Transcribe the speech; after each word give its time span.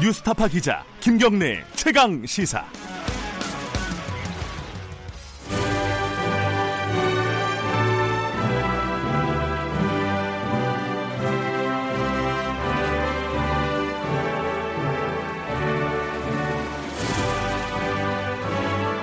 뉴스타파 0.00 0.46
기자 0.46 0.84
김경래 1.00 1.64
최강 1.74 2.24
시사. 2.24 2.64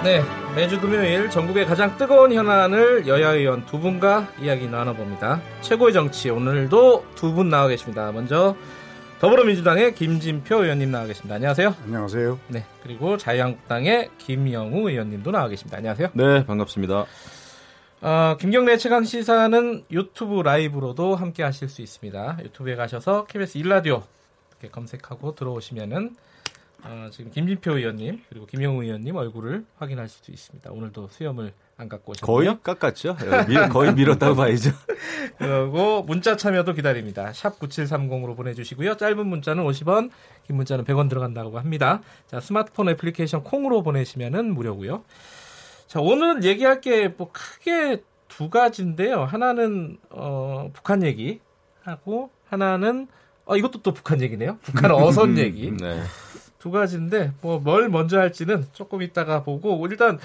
네, 0.03 0.21
매주 0.55 0.79
금요일 0.79 1.29
전국의 1.29 1.65
가장 1.65 1.97
뜨거운 1.97 2.31
현안을 2.31 3.07
여야 3.07 3.31
의원 3.31 3.65
두 3.65 3.79
분과 3.79 4.27
이야기 4.39 4.67
나눠봅니다. 4.67 5.41
최고의 5.61 5.93
정치 5.93 6.29
오늘도 6.29 7.05
두 7.15 7.33
분 7.33 7.49
나와 7.49 7.67
계십니다. 7.67 8.11
먼저 8.11 8.55
더불어민주당의 9.25 9.95
김진표 9.95 10.63
의원님 10.63 10.91
나와 10.91 11.07
계십니다. 11.07 11.33
안녕하세요. 11.33 11.75
안녕하세요. 11.85 12.39
네, 12.49 12.63
그리고 12.83 13.17
자유한국당의 13.17 14.11
김영우 14.19 14.87
의원님도 14.87 15.31
나와 15.31 15.47
계십니다. 15.47 15.77
안녕하세요. 15.77 16.09
네, 16.13 16.45
반갑습니다. 16.45 17.05
어, 18.01 18.37
김경래 18.39 18.77
최강 18.77 19.03
시사는 19.03 19.85
유튜브 19.89 20.43
라이브로도 20.43 21.15
함께 21.15 21.41
하실 21.41 21.69
수 21.69 21.81
있습니다. 21.81 22.37
유튜브에 22.43 22.75
가셔서 22.75 23.25
KBS 23.25 23.57
일라디오 23.57 24.03
이렇게 24.51 24.69
검색하고 24.69 25.33
들어오시면은 25.33 26.15
어, 26.87 27.09
지금 27.11 27.31
김진표 27.31 27.77
의원님 27.77 28.21
그리고 28.29 28.45
김영우 28.45 28.83
의원님 28.83 29.15
얼굴을 29.15 29.65
확인할 29.77 30.07
수 30.07 30.29
있습니다. 30.31 30.71
오늘도 30.71 31.09
수염을 31.09 31.51
안 31.77 31.89
갖고 31.89 32.11
오셨고요. 32.11 32.35
거의 32.35 32.57
깎았죠. 32.63 33.17
예, 33.21 33.45
밀, 33.47 33.67
거의 33.69 33.93
밀었다고 33.93 34.35
봐야죠. 34.37 34.71
그리고 35.37 36.03
문자 36.03 36.37
참여도 36.37 36.73
기다립니다. 36.73 37.33
샵 37.33 37.59
9730으로 37.59 38.35
보내주시고요. 38.37 38.95
짧은 38.97 39.25
문자는 39.27 39.63
50원, 39.63 40.09
긴 40.47 40.55
문자는 40.55 40.85
100원 40.85 41.09
들어간다고 41.09 41.59
합니다. 41.59 42.01
자, 42.27 42.39
스마트폰 42.39 42.87
애플리케이션 42.89 43.43
콩으로 43.43 43.83
보내시면은 43.83 44.53
무료고요. 44.53 45.03
자, 45.87 45.99
오늘 45.99 46.43
얘기할 46.43 46.81
게 46.81 47.09
뭐 47.17 47.31
크게 47.33 48.03
두 48.27 48.49
가지인데요. 48.49 49.23
하나는 49.23 49.97
어, 50.09 50.69
북한 50.73 51.03
얘기 51.03 51.39
하고 51.83 52.29
하나는 52.47 53.07
어, 53.45 53.55
이것도 53.57 53.81
또 53.81 53.93
북한 53.93 54.21
얘기네요. 54.21 54.57
북한 54.61 54.91
어선 54.95 55.37
얘기. 55.37 55.71
네. 55.71 56.01
두 56.65 56.71
가지인데 56.71 57.31
뭐 57.41 57.59
뭘 57.59 57.89
먼저 57.89 58.19
할지는 58.19 58.65
조금 58.73 59.03
이따가 59.03 59.43
보고 59.43 59.85
일단 59.85 60.17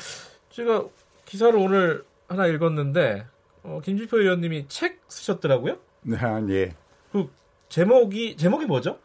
제가 0.48 0.86
기사를 1.26 1.54
오늘 1.54 2.02
하나 2.28 2.46
읽었는데 2.46 3.26
어, 3.62 3.82
김지표 3.84 4.18
의원님이 4.22 4.64
책 4.68 5.02
쓰셨더라고요. 5.06 5.76
네, 6.00 6.16
예. 6.48 6.74
그 7.12 7.28
제목이 7.68 8.38
제목이 8.38 8.64
뭐죠? 8.64 8.98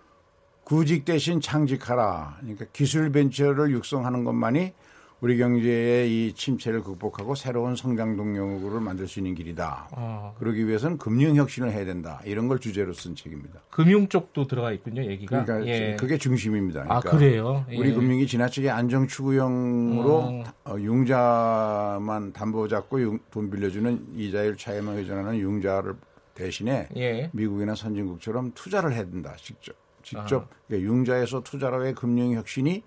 구직 0.64 1.04
대신 1.04 1.42
창직하라. 1.42 2.38
그러니까 2.40 2.66
기술 2.72 3.12
벤처를 3.12 3.70
육성하는 3.72 4.24
것만이 4.24 4.72
우리 5.22 5.38
경제의 5.38 6.10
이 6.28 6.34
침체를 6.34 6.84
극복하고 6.84 7.36
새로운 7.36 7.76
성장 7.76 8.18
동력을 8.18 8.80
만들 8.82 9.08
수 9.08 9.20
있는 9.20 9.34
길이다. 9.34 9.88
어, 9.94 10.36
그러기 10.38 10.68
위해서는 10.68 10.98
금융 10.98 11.36
혁신을 11.36 11.72
해야 11.72 11.86
된다. 11.86 12.20
이런 12.26 12.48
걸 12.48 12.60
주제로 12.60 12.94
쓴 12.94 13.16
책입니다. 13.16 13.62
금융 13.72 14.08
쪽도 14.10 14.46
들어가 14.48 14.72
있군요. 14.74 15.04
얘기가. 15.06 15.46
그러니까 15.46 15.68
예. 15.68 15.96
그게 15.98 16.18
중심입니다. 16.18 16.82
아 16.82 17.00
그러니까 17.00 17.12
그래요. 17.12 17.66
예. 17.72 17.78
우리 17.78 17.94
금융이 17.94 18.28
지나치게 18.28 18.70
안정 18.70 19.08
추구형으로 19.08 20.14
어. 20.16 20.44
어, 20.66 20.76
융자만 20.80 22.34
담보 22.34 22.68
잡고 22.68 23.02
융- 23.02 23.20
돈 23.32 23.50
빌려주는 23.50 24.08
이자율 24.18 24.58
차이만 24.58 24.98
의존하는 24.98 25.38
융자를 25.40 25.96
대신에 26.34 26.90
예. 26.98 27.30
미국이나 27.34 27.74
선진국처럼 27.74 28.52
투자를 28.54 28.92
해야 28.94 29.06
된다. 29.06 29.34
직접 29.38 29.76
직접 30.04 30.44
아. 30.44 30.56
그러니까 30.68 30.88
융자에서 30.92 31.42
투자로 31.42 31.86
의 31.86 31.96
금융 31.96 32.34
혁신이 32.34 32.84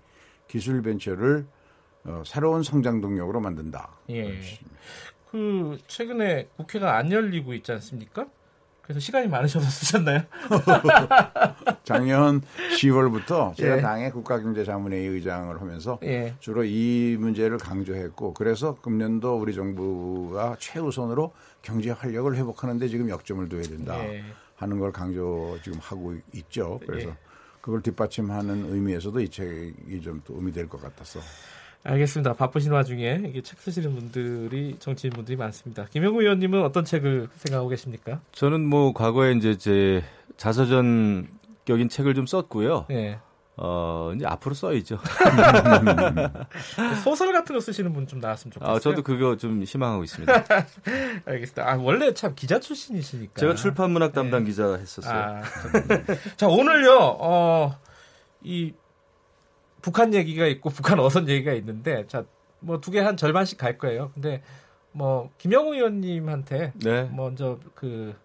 기술 0.47 0.81
벤처를 0.83 1.45
어, 2.05 2.23
새로운 2.25 2.63
성장 2.63 3.01
동력으로 3.01 3.39
만든다. 3.39 3.89
예. 4.09 4.39
그 5.31 5.77
최근에 5.87 6.47
국회가 6.57 6.97
안 6.97 7.11
열리고 7.11 7.53
있지 7.53 7.71
않습니까? 7.73 8.27
그래서 8.81 8.99
시간이 8.99 9.27
많으셔서 9.27 9.69
쓰셨나요? 9.69 10.23
작년 11.83 12.41
10월부터 12.75 13.55
제가 13.55 13.77
예. 13.77 13.81
당의 13.81 14.11
국가경제자문회의 14.11 15.07
의장을 15.09 15.61
하면서 15.61 15.99
예. 16.03 16.33
주로 16.39 16.63
이 16.63 17.15
문제를 17.19 17.59
강조했고 17.59 18.33
그래서 18.33 18.75
금년도 18.81 19.37
우리 19.37 19.53
정부가 19.53 20.55
최우선으로 20.57 21.33
경제 21.61 21.91
활력을 21.91 22.35
회복하는데 22.35 22.87
지금 22.87 23.09
역점을 23.09 23.47
둬야 23.47 23.61
된다 23.61 23.95
예. 24.11 24.23
하는 24.55 24.79
걸 24.79 24.91
강조 24.91 25.59
지금 25.63 25.77
하고 25.79 26.15
있죠. 26.33 26.79
그래서 26.87 27.09
예. 27.09 27.17
그걸 27.61 27.83
뒷받침하는 27.83 28.73
의미에서도 28.73 29.19
이 29.19 29.29
책이 29.29 30.01
좀 30.01 30.21
도움이 30.25 30.51
될것 30.51 30.81
같아서 30.81 31.19
알겠습니다. 31.83 32.33
바쁘신 32.33 32.71
와중에 32.71 33.21
이게 33.27 33.41
책 33.41 33.59
쓰시는 33.59 33.93
분들이 33.95 34.75
정치인 34.79 35.11
분들이 35.13 35.35
많습니다. 35.37 35.85
김영우 35.91 36.21
의원님은 36.21 36.63
어떤 36.63 36.85
책을 36.85 37.29
생각하고 37.35 37.69
계십니까? 37.69 38.19
저는 38.33 38.65
뭐 38.65 38.93
과거에 38.93 39.33
이제 39.33 39.57
제 39.57 40.03
자서전격인 40.37 41.89
책을 41.89 42.13
좀 42.15 42.25
썼고요. 42.27 42.85
예. 42.91 43.19
어, 43.61 44.13
이제 44.15 44.25
앞으로 44.25 44.55
써야죠. 44.55 44.99
소설 47.03 47.33
같은 47.33 47.53
거 47.55 47.59
쓰시는 47.59 47.91
분 47.93 48.07
좀 48.07 48.19
나왔으면 48.21 48.53
좋겠어요. 48.53 48.75
아, 48.75 48.79
저도 48.79 49.03
그거 49.03 49.35
좀 49.35 49.61
희망하고 49.63 50.03
있습니다. 50.05 50.33
알겠습니다. 51.25 51.69
아, 51.69 51.75
원래 51.77 52.13
참 52.13 52.33
기자 52.35 52.57
출신이시니까. 52.59 53.33
제가 53.39 53.55
출판문학 53.55 54.13
담당 54.13 54.45
기자 54.45 54.75
했었어요. 54.75 55.13
아, 55.13 55.41
자, 56.37 56.47
오늘요, 56.47 57.17
어, 57.19 57.77
이, 58.43 58.73
북한 59.81 60.13
얘기가 60.13 60.45
있고, 60.47 60.69
북한 60.71 60.99
어선 60.99 61.27
얘기가 61.29 61.53
있는데, 61.53 62.05
자, 62.07 62.23
뭐 62.59 62.79
두 62.81 62.91
개 62.91 62.99
한 62.99 63.15
절반씩 63.17 63.57
갈 63.57 63.77
거예요. 63.77 64.11
근데, 64.13 64.41
뭐, 64.91 65.29
김영우 65.37 65.73
의원님한테 65.75 66.73
네. 66.75 67.09
먼저 67.15 67.59
그, 67.75 68.15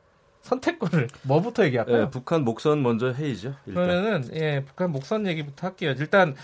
선택권을 0.42 1.08
뭐부터 1.22 1.64
얘기할까요? 1.64 2.04
네, 2.04 2.10
북한 2.10 2.44
목선 2.44 2.82
먼저 2.82 3.12
해이죠. 3.12 3.54
일단. 3.66 3.86
그러면은, 3.86 4.28
예, 4.34 4.64
북한 4.66 4.90
목선 4.92 5.26
얘기부터 5.26 5.68
할게요. 5.68 5.94
일단, 5.98 6.34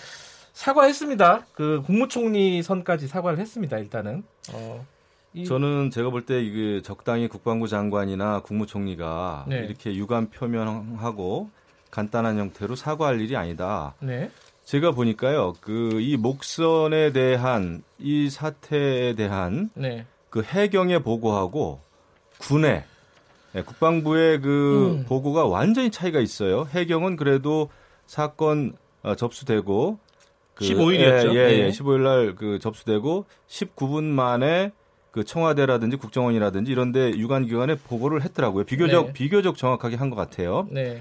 사과했습니다. 0.52 1.46
그, 1.54 1.82
국무총리 1.84 2.62
선까지 2.62 3.08
사과를 3.08 3.38
했습니다, 3.38 3.78
일단은. 3.78 4.24
어, 4.52 4.84
이- 5.32 5.44
저는 5.44 5.90
제가 5.90 6.10
볼 6.10 6.26
때 6.26 6.40
이게 6.42 6.82
적당히 6.82 7.28
국방부 7.28 7.68
장관이나 7.68 8.40
국무총리가 8.40 9.44
네. 9.48 9.58
이렇게 9.60 9.94
유감 9.94 10.30
표명하고 10.30 11.50
간단한 11.90 12.38
형태로 12.38 12.74
사과할 12.76 13.20
일이 13.20 13.36
아니다. 13.36 13.94
네. 14.00 14.30
제가 14.70 14.92
보니까요, 14.92 15.54
그 15.60 15.98
이 16.00 16.16
목선에 16.16 17.10
대한 17.10 17.82
이 17.98 18.30
사태에 18.30 19.14
대한 19.16 19.70
네. 19.74 20.06
그 20.28 20.42
해경의 20.42 21.02
보고하고 21.02 21.80
군의 22.38 22.84
예, 23.56 23.62
국방부의 23.62 24.40
그 24.40 24.98
음. 25.00 25.04
보고가 25.08 25.46
완전히 25.46 25.90
차이가 25.90 26.20
있어요. 26.20 26.68
해경은 26.70 27.16
그래도 27.16 27.68
사건 28.06 28.74
어, 29.02 29.16
접수되고 29.16 29.98
15일 30.60 31.00
이었죠. 31.00 31.34
예, 31.34 31.40
예, 31.40 31.50
예. 31.50 31.58
예. 31.64 31.68
15일 31.70 32.02
날 32.02 32.34
그 32.36 32.60
접수되고 32.60 33.24
19분 33.48 34.04
만에 34.04 34.70
그 35.10 35.24
청와대라든지 35.24 35.96
국정원이라든지 35.96 36.70
이런데 36.70 37.10
유관 37.10 37.46
기관에 37.46 37.74
보고를 37.74 38.22
했더라고요. 38.22 38.62
비교적 38.64 39.06
네. 39.06 39.12
비교적 39.14 39.56
정확하게 39.56 39.96
한 39.96 40.10
것 40.10 40.16
같아요. 40.16 40.68
네. 40.70 41.00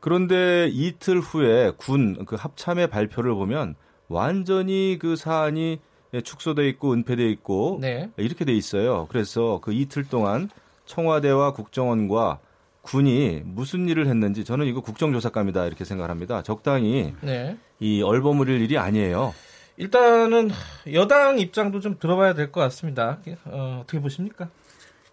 그런데 0.00 0.68
이틀 0.72 1.20
후에 1.20 1.72
군 1.76 2.24
그 2.26 2.36
합참의 2.36 2.88
발표를 2.88 3.34
보면 3.34 3.74
완전히 4.08 4.98
그 5.00 5.16
사안이 5.16 5.80
축소돼 6.24 6.68
있고 6.70 6.92
은폐돼 6.94 7.28
있고 7.30 7.78
네. 7.80 8.10
이렇게 8.16 8.44
돼 8.44 8.52
있어요. 8.54 9.06
그래서 9.10 9.60
그 9.62 9.72
이틀 9.72 10.04
동안 10.04 10.48
청와대와 10.86 11.52
국정원과 11.52 12.38
군이 12.82 13.42
무슨 13.44 13.88
일을 13.88 14.06
했는지 14.06 14.44
저는 14.44 14.64
이거 14.66 14.80
국정조사감이다 14.80 15.66
이렇게 15.66 15.84
생각합니다. 15.84 16.42
적당히 16.42 17.12
네. 17.20 17.58
이 17.80 18.00
얼버무릴 18.02 18.62
일이 18.62 18.78
아니에요. 18.78 19.34
일단은 19.76 20.50
여당 20.94 21.38
입장도 21.38 21.80
좀 21.80 21.98
들어봐야 22.00 22.32
될 22.34 22.50
것 22.50 22.60
같습니다. 22.62 23.18
어, 23.44 23.80
어떻게 23.82 24.00
보십니까? 24.00 24.48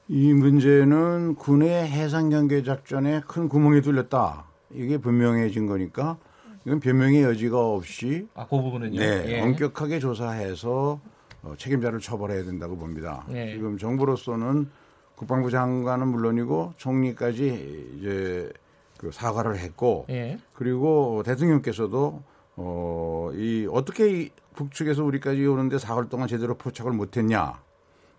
이 0.07 0.33
문제는 0.33 1.35
군의 1.35 1.87
해상 1.87 2.29
경계 2.29 2.63
작전에 2.63 3.21
큰 3.27 3.49
구멍이 3.49 3.81
뚫렸다. 3.81 4.45
이게 4.75 4.97
분명해진 4.97 5.67
거니까 5.67 6.17
이건 6.65 6.79
변명의 6.79 7.23
여지가 7.23 7.59
없이 7.59 8.27
아, 8.33 8.45
그 8.47 8.61
부분은요. 8.61 8.99
네, 8.99 9.23
예. 9.27 9.41
엄격하게 9.41 9.99
조사해서 9.99 10.99
어, 11.43 11.53
책임자를 11.57 11.99
처벌해야 11.99 12.43
된다고 12.43 12.75
봅니다. 12.75 13.23
네. 13.29 13.53
지금 13.53 13.77
정부로서는 13.77 14.69
국방부 15.15 15.51
장관은 15.51 16.07
물론이고 16.07 16.73
총리까지 16.77 17.95
이제 17.97 18.51
그 18.97 19.11
사과를 19.11 19.57
했고 19.57 20.05
예. 20.09 20.39
그리고 20.53 21.21
대통령께서도 21.23 22.23
어, 22.57 23.29
이 23.35 23.67
어떻게 23.71 24.09
이 24.21 24.29
북측에서 24.55 25.03
우리까지 25.03 25.45
오는데 25.45 25.77
사흘 25.77 26.09
동안 26.09 26.27
제대로 26.27 26.55
포착을 26.55 26.91
못했냐. 26.93 27.61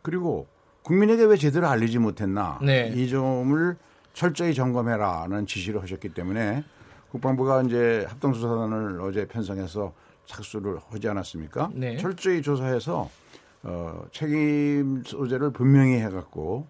그리고 0.03 0.47
국민에게 0.83 1.25
왜 1.25 1.37
제대로 1.37 1.67
알리지 1.67 1.99
못했나. 1.99 2.61
네. 2.63 2.93
이 2.95 3.09
점을 3.09 3.77
철저히 4.17 4.55
점검해라는 4.55 5.47
지시를 5.47 5.83
하셨기 5.83 6.15
때문에 6.15 6.65
국방부가 7.11 7.63
이제 7.63 8.07
합동조사단을 8.09 8.99
어제 9.03 9.29
편성해서 9.29 9.93
착수를 10.25 10.79
하지 10.89 11.07
않았습니까? 11.07 11.71
네. 11.75 11.99
철저히 11.99 12.41
조사해서 12.41 13.11
어, 13.63 14.07
책임 14.13 15.03
소재를 15.05 15.51
분명히 15.51 15.99
해갖고 15.99 16.67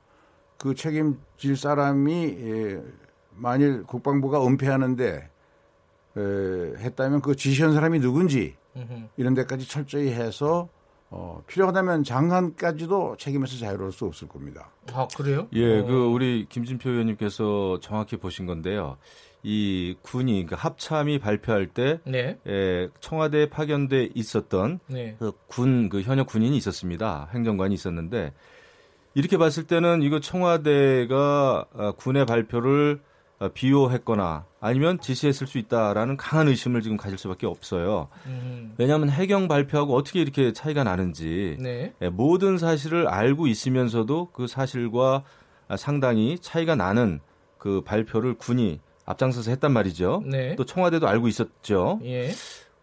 그 0.59 0.75
책임질 0.75 1.57
사람이 1.57 2.25
예, 2.41 2.83
만일 3.31 3.85
국방부가 3.85 4.45
은폐하는데 4.45 5.31
에, 6.17 6.21
했다면 6.21 7.21
그 7.21 7.37
지시한 7.37 7.73
사람이 7.73 8.01
누군지. 8.01 8.57
이런 9.17 9.35
데까지 9.35 9.69
철저히 9.69 10.09
해서 10.09 10.69
어, 11.11 11.43
필요하다면 11.47 12.05
장관까지도 12.05 13.17
책임에서 13.19 13.59
자유로울 13.59 13.93
수 13.93 14.07
없을 14.07 14.29
겁니다. 14.29 14.71
아 14.93 15.07
그래요? 15.17 15.47
예, 15.53 15.81
어. 15.81 15.85
그 15.85 16.07
우리 16.07 16.47
김진표 16.49 16.91
의원님께서 16.91 17.79
정확히 17.81 18.17
보신 18.17 18.47
건데요. 18.47 18.97
이 19.43 19.95
군이 20.03 20.47
그 20.47 20.57
합참이 20.59 21.21
발표할 21.21 21.69
때 21.69 22.01
네, 22.05 22.37
예, 22.49 22.89
청와대에 22.99 23.49
파견돼 23.49 24.11
있었던 24.15 24.81
네, 24.89 25.15
그 25.21 25.33
군, 25.47 25.89
그 25.89 26.03
현역 26.03 26.27
군인이 26.27 26.57
있었습니다. 26.57 27.29
행정관이 27.33 27.73
있었는데 27.73 28.33
이렇게 29.15 29.39
봤을 29.39 29.65
때는 29.65 30.03
이거 30.03 30.19
청와대가 30.19 31.67
어, 31.73 31.93
군의 31.93 32.27
발표를 32.27 33.01
어, 33.01 33.07
비호했거나 33.53 34.47
아니면 34.61 34.99
지시했을 35.01 35.47
수 35.47 35.59
있다라는 35.59 36.17
강한 36.17 36.49
의심을 36.49 36.83
지금 36.83 36.97
가질 36.97 37.19
수밖에 37.19 37.47
없어요. 37.47 38.09
음, 38.27 38.75
왜냐하면 38.79 39.11
해경 39.11 39.47
발표하고 39.47 39.95
어떻게 39.95 40.21
이렇게 40.21 40.53
차이가 40.53 40.85
나는지 40.85 41.57
네, 41.61 41.93
예, 42.01 42.09
모든 42.09 42.57
사실을 42.57 43.09
알고 43.09 43.47
있으면서도 43.47 44.31
그 44.33 44.47
사실과 44.47 45.23
상당히 45.77 46.39
차이가 46.41 46.75
나는 46.75 47.21
그 47.59 47.83
발표를 47.83 48.35
군이 48.35 48.81
앞장서서 49.05 49.51
했단 49.51 49.73
말이죠. 49.73 50.23
네, 50.25 50.57
또 50.57 50.65
청와대도 50.65 51.07
알고 51.07 51.29
있었죠. 51.29 52.01
예, 52.05 52.31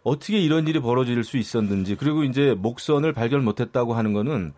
어떻게 0.04 0.40
이런 0.40 0.68
일이 0.68 0.80
벌어질 0.80 1.24
수 1.24 1.38
있었는지 1.38 1.96
그리고 1.96 2.24
이제 2.24 2.54
목선을 2.58 3.14
발견 3.14 3.44
못했다고 3.44 3.94
하는 3.96 4.14
거는 4.14 4.54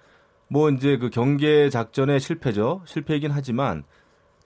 뭐 0.47 0.69
이제 0.69 0.97
그 0.97 1.09
경계 1.09 1.69
작전의 1.69 2.19
실패죠. 2.19 2.81
실패이긴 2.86 3.31
하지만 3.31 3.83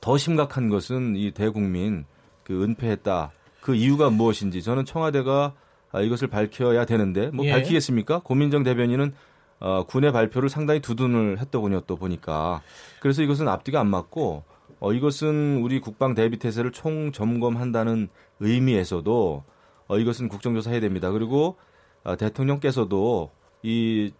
더 0.01 0.17
심각한 0.17 0.69
것은 0.69 1.15
이 1.15 1.31
대국민 1.31 2.05
그 2.43 2.63
은폐했다. 2.63 3.31
그 3.61 3.75
이유가 3.75 4.09
무엇인지 4.09 4.63
저는 4.63 4.85
청와대가 4.85 5.53
아, 5.91 6.01
이것을 6.01 6.27
밝혀야 6.27 6.85
되는데 6.85 7.29
뭐 7.31 7.45
예. 7.45 7.51
밝히겠습니까? 7.51 8.19
고민정 8.19 8.63
대변인은 8.63 9.13
어, 9.59 9.83
군의 9.85 10.11
발표를 10.11 10.49
상당히 10.49 10.79
두둔을 10.79 11.39
했더군요. 11.39 11.81
또 11.81 11.97
보니까 11.97 12.61
그래서 13.01 13.21
이것은 13.21 13.47
앞뒤가 13.47 13.79
안 13.79 13.87
맞고 13.87 14.43
어, 14.79 14.93
이것은 14.93 15.61
우리 15.61 15.81
국방 15.81 16.15
대비 16.15 16.37
태세를 16.37 16.71
총 16.71 17.11
점검한다는 17.11 18.07
의미에서도 18.39 19.43
어, 19.87 19.97
이것은 19.97 20.29
국정조사해야 20.29 20.79
됩니다. 20.79 21.11
그리고 21.11 21.57
어, 22.03 22.15
대통령께서도 22.15 23.31
이 23.63 24.11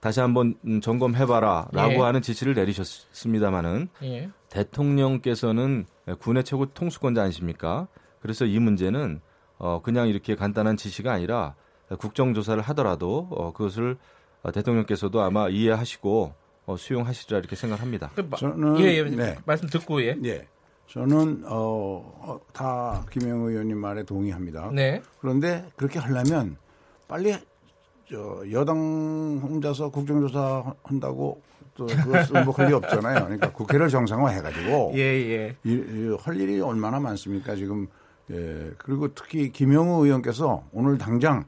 다시 0.00 0.20
한번 0.20 0.54
음, 0.66 0.80
점검해봐라라고 0.80 1.92
예. 1.92 1.98
하는 1.98 2.22
지시를 2.22 2.54
내리셨습니다마는 2.54 3.88
예, 4.02 4.30
대통령께서는 4.50 5.86
군의 6.20 6.44
최고 6.44 6.66
통수권자 6.66 7.22
아니십니까? 7.22 7.88
그래서 8.20 8.44
이 8.44 8.58
문제는 8.58 9.20
어, 9.58 9.80
그냥 9.82 10.08
이렇게 10.08 10.34
간단한 10.36 10.76
지시가 10.76 11.12
아니라 11.12 11.54
국정조사를 11.98 12.62
하더라도 12.62 13.28
어, 13.30 13.52
그것을 13.52 13.96
어, 14.42 14.52
대통령께서도 14.52 15.20
아마 15.22 15.48
이해하시고 15.48 16.34
어, 16.66 16.76
수용하시리라 16.76 17.38
이렇게 17.38 17.56
생각합니다. 17.56 18.10
그 18.14 18.20
마- 18.28 18.36
저는 18.36 18.80
예, 18.80 18.96
예, 18.96 19.02
네. 19.04 19.36
말씀 19.44 19.68
듣고 19.68 20.02
예, 20.02 20.16
예. 20.24 20.46
저는 20.88 21.44
어, 21.46 22.14
어, 22.22 22.40
다 22.52 23.04
김영 23.10 23.40
의원님 23.46 23.78
말에 23.78 24.04
동의합니다. 24.04 24.70
네, 24.72 25.02
그런데 25.20 25.66
그렇게 25.76 25.98
하려면 25.98 26.56
빨리 27.08 27.34
저 28.10 28.42
여당 28.52 29.40
혼자서 29.42 29.90
국정조사 29.90 30.74
한다고 30.84 31.40
또 31.74 31.86
그것은 31.86 32.44
뭐 32.44 32.54
그리 32.54 32.72
없잖아요. 32.72 33.24
그러니까 33.24 33.50
국회를 33.52 33.88
정상화해가지고 33.88 34.92
예, 34.96 35.00
예, 35.00 35.56
이- 35.64 35.72
이- 35.72 36.16
할 36.20 36.40
일이 36.40 36.60
얼마나 36.60 37.00
많습니까 37.00 37.54
지금 37.56 37.86
예 38.30 38.70
그리고 38.78 39.12
특히 39.14 39.50
김영우 39.52 40.04
의원께서 40.04 40.62
오늘 40.72 40.98
당장 40.98 41.44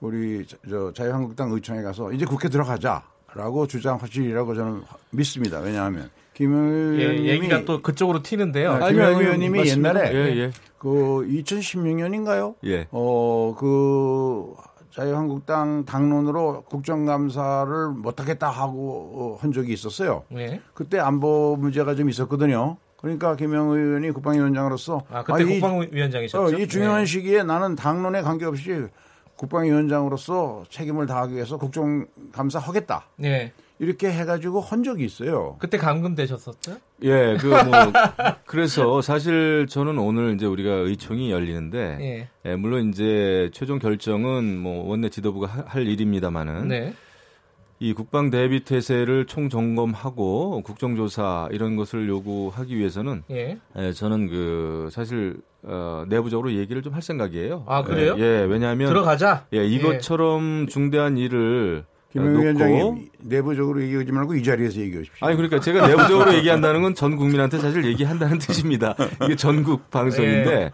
우리 0.00 0.46
자- 0.46 0.56
저 0.68 0.92
자유한국당 0.92 1.50
의총에 1.52 1.82
가서 1.82 2.12
이제 2.12 2.24
국회 2.26 2.48
들어가자라고 2.48 3.66
주장하시리라고 3.66 4.54
저는 4.54 4.82
믿습니다. 5.10 5.60
왜냐하면 5.60 6.10
김영우 6.34 6.94
예, 6.98 7.02
의원님이 7.04 7.28
얘기가 7.30 7.64
또 7.64 7.82
그쪽으로 7.82 8.22
튀는데요. 8.22 8.78
네, 8.78 8.88
김영우 8.92 9.14
아니, 9.16 9.24
의원님이 9.24 9.58
맞습니다. 9.60 9.88
옛날에 9.90 10.14
예, 10.14 10.36
예. 10.38 10.50
그 10.78 10.88
2016년인가요? 11.28 12.54
예. 12.64 12.86
어, 12.90 13.54
그 13.58 14.54
자유한국당 14.92 15.84
당론으로 15.84 16.62
국정감사를 16.68 17.88
못하겠다 17.88 18.50
하고 18.50 19.10
어, 19.14 19.38
한 19.40 19.52
적이 19.52 19.72
있었어요. 19.72 20.24
네, 20.28 20.60
그때 20.74 20.98
안보 20.98 21.56
문제가 21.56 21.94
좀 21.94 22.08
있었거든요. 22.10 22.76
그러니까 23.00 23.34
김영우 23.34 23.76
의원이 23.76 24.12
국방위원장으로서 24.12 25.02
아 25.10 25.24
그때 25.24 25.42
이, 25.42 25.60
국방위원장이셨죠. 25.60 26.44
어, 26.44 26.50
이 26.58 26.68
중요한 26.68 27.00
네. 27.00 27.06
시기에 27.06 27.42
나는 27.42 27.74
당론에 27.74 28.22
관계없이 28.22 28.86
국방위원장으로서 29.36 30.64
책임을 30.68 31.06
다하기 31.06 31.34
위해서 31.34 31.56
국정감사 31.56 32.60
하겠다. 32.60 33.06
네, 33.16 33.52
이렇게 33.82 34.12
해가지고 34.12 34.60
한 34.60 34.84
적이 34.84 35.04
있어요. 35.04 35.56
그때 35.58 35.76
감금되셨었죠? 35.76 36.76
예, 37.02 37.36
그 37.40 37.48
뭐 37.48 37.72
그래서 38.46 39.02
사실 39.02 39.66
저는 39.68 39.98
오늘 39.98 40.34
이제 40.36 40.46
우리가 40.46 40.70
의총이 40.70 41.32
열리는데 41.32 41.98
예, 42.00 42.28
예, 42.48 42.54
물론 42.56 42.88
이제 42.90 43.50
최종 43.52 43.80
결정은 43.80 44.56
뭐 44.58 44.88
원내 44.88 45.08
지도부가 45.08 45.48
하- 45.48 45.64
할 45.66 45.88
일입니다만은 45.88 46.68
네, 46.68 46.94
이 47.80 47.92
국방 47.92 48.30
대비 48.30 48.62
태세를 48.62 49.26
총점검하고 49.26 50.62
국정조사 50.62 51.48
이런 51.50 51.74
것을 51.74 52.08
요구하기 52.08 52.76
위해서는 52.78 53.24
예, 53.32 53.58
예, 53.76 53.92
저는 53.92 54.28
그 54.28 54.88
사실 54.92 55.38
어, 55.64 56.04
내부적으로 56.08 56.52
얘기를 56.52 56.82
좀 56.82 56.94
할 56.94 57.02
생각이에요. 57.02 57.64
아, 57.66 57.82
그래요? 57.82 58.14
예, 58.18 58.22
예, 58.22 58.44
왜냐하면 58.44 58.86
들어가자. 58.88 59.46
예, 59.54 59.64
이것처럼 59.66 60.68
중대한 60.68 61.16
일을 61.16 61.84
김영우 62.12 62.30
놓고 62.32 62.42
위원장이 62.42 63.10
내부적으로 63.20 63.82
얘기하지 63.82 64.12
말고 64.12 64.34
이 64.34 64.42
자리에서 64.42 64.80
얘기하십시오. 64.80 65.26
아니 65.26 65.36
그러니까 65.36 65.60
제가 65.60 65.86
내부적으로 65.88 66.34
얘기한다는 66.36 66.82
건 66.82 66.94
전 66.94 67.16
국민한테 67.16 67.58
사실 67.58 67.84
얘기한다는 67.84 68.38
뜻입니다. 68.38 68.94
이게 69.24 69.34
전국 69.36 69.90
방송인데 69.90 70.44
네. 70.54 70.70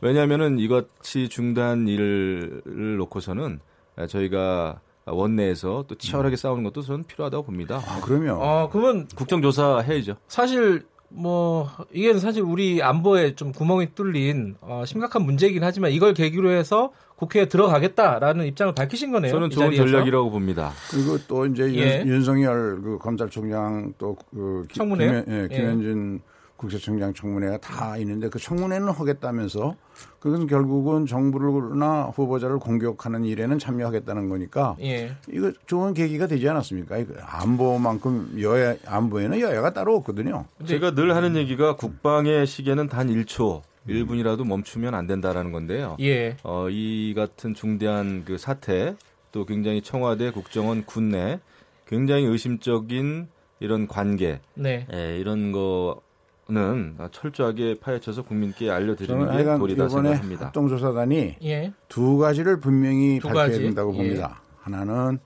왜냐하면은 0.00 0.58
이것이 0.58 1.28
중단 1.28 1.88
일을 1.88 2.62
놓고서는 2.98 3.60
저희가 4.08 4.80
원내에서 5.06 5.84
또 5.88 5.94
치열하게 5.96 6.36
싸우는 6.36 6.62
것도 6.64 6.82
저는 6.82 7.04
필요하다고 7.04 7.44
봅니다. 7.44 7.82
아, 7.86 8.00
그러면 8.04 8.36
어, 8.38 8.68
그러면 8.70 9.08
국정조사 9.16 9.80
해야죠. 9.80 10.16
사실 10.28 10.84
뭐 11.14 11.68
이게 11.92 12.18
사실 12.18 12.42
우리 12.42 12.82
안보에 12.82 13.34
좀 13.34 13.52
구멍이 13.52 13.94
뚫린 13.94 14.56
어, 14.60 14.84
심각한 14.86 15.22
문제이긴 15.22 15.62
하지만 15.62 15.90
이걸 15.92 16.14
계기로 16.14 16.50
해서 16.50 16.92
국회에 17.16 17.46
들어가겠다라는 17.46 18.46
입장을 18.46 18.74
밝히신 18.74 19.12
거네요. 19.12 19.30
저는 19.30 19.48
이 19.48 19.50
좋은 19.50 19.66
자리에서. 19.66 19.84
전략이라고 19.86 20.30
봅니다. 20.30 20.72
그리고 20.90 21.18
또 21.28 21.46
이제 21.46 21.72
예. 21.74 22.00
윤, 22.00 22.08
윤석열 22.08 22.80
그 22.82 22.98
검찰총장 22.98 23.94
또그 23.98 24.66
청문회요? 24.72 25.24
예, 25.28 25.48
김현준 25.48 26.20
국세청장 26.62 27.12
청문회가 27.12 27.58
다 27.58 27.96
있는데 27.98 28.28
그 28.28 28.38
청문회는 28.38 28.88
하겠다면서 28.88 29.74
그것은 30.20 30.46
결국은 30.46 31.06
정부나 31.06 32.12
후보자를 32.14 32.60
공격하는 32.60 33.24
일에는 33.24 33.58
참여하겠다는 33.58 34.28
거니까 34.28 34.76
예. 34.80 35.16
이거 35.28 35.52
좋은 35.66 35.92
계기가 35.92 36.28
되지 36.28 36.48
않았습니까? 36.48 36.98
안보만큼 37.26 38.40
여야 38.40 38.76
안보에는 38.86 39.40
여야가 39.40 39.72
따로 39.72 39.96
없거든요. 39.96 40.44
제가 40.64 40.94
늘 40.94 41.16
하는 41.16 41.34
얘기가 41.34 41.74
국방의 41.74 42.46
시계는 42.46 42.86
단 42.86 43.08
1초, 43.08 43.62
1분이라도 43.88 44.46
멈추면 44.46 44.94
안 44.94 45.08
된다라는 45.08 45.50
건데요. 45.50 45.96
예. 45.98 46.36
어, 46.44 46.68
이 46.70 47.12
같은 47.16 47.54
중대한 47.54 48.24
그 48.24 48.38
사태 48.38 48.94
또 49.32 49.44
굉장히 49.44 49.82
청와대 49.82 50.30
국정원 50.30 50.84
군내 50.84 51.40
굉장히 51.88 52.24
의심적인 52.26 53.26
이런 53.58 53.88
관계 53.88 54.40
네. 54.54 54.86
예, 54.92 55.18
이런 55.18 55.50
거 55.50 56.00
는 56.48 56.96
철저하게 57.12 57.78
파헤쳐서 57.78 58.22
국민께 58.24 58.68
알려드리는 58.68 59.36
게 59.36 59.44
도리다 59.58 59.88
생각합니다. 59.88 60.46
합동조사단이 60.46 61.36
예. 61.44 61.72
두 61.88 62.18
가지를 62.18 62.58
분명히 62.58 63.20
두 63.20 63.28
밝혀야 63.28 63.46
가지. 63.46 63.60
된다고 63.60 63.92
예. 63.94 63.96
봅니다. 63.96 64.42
하나는 64.60 65.20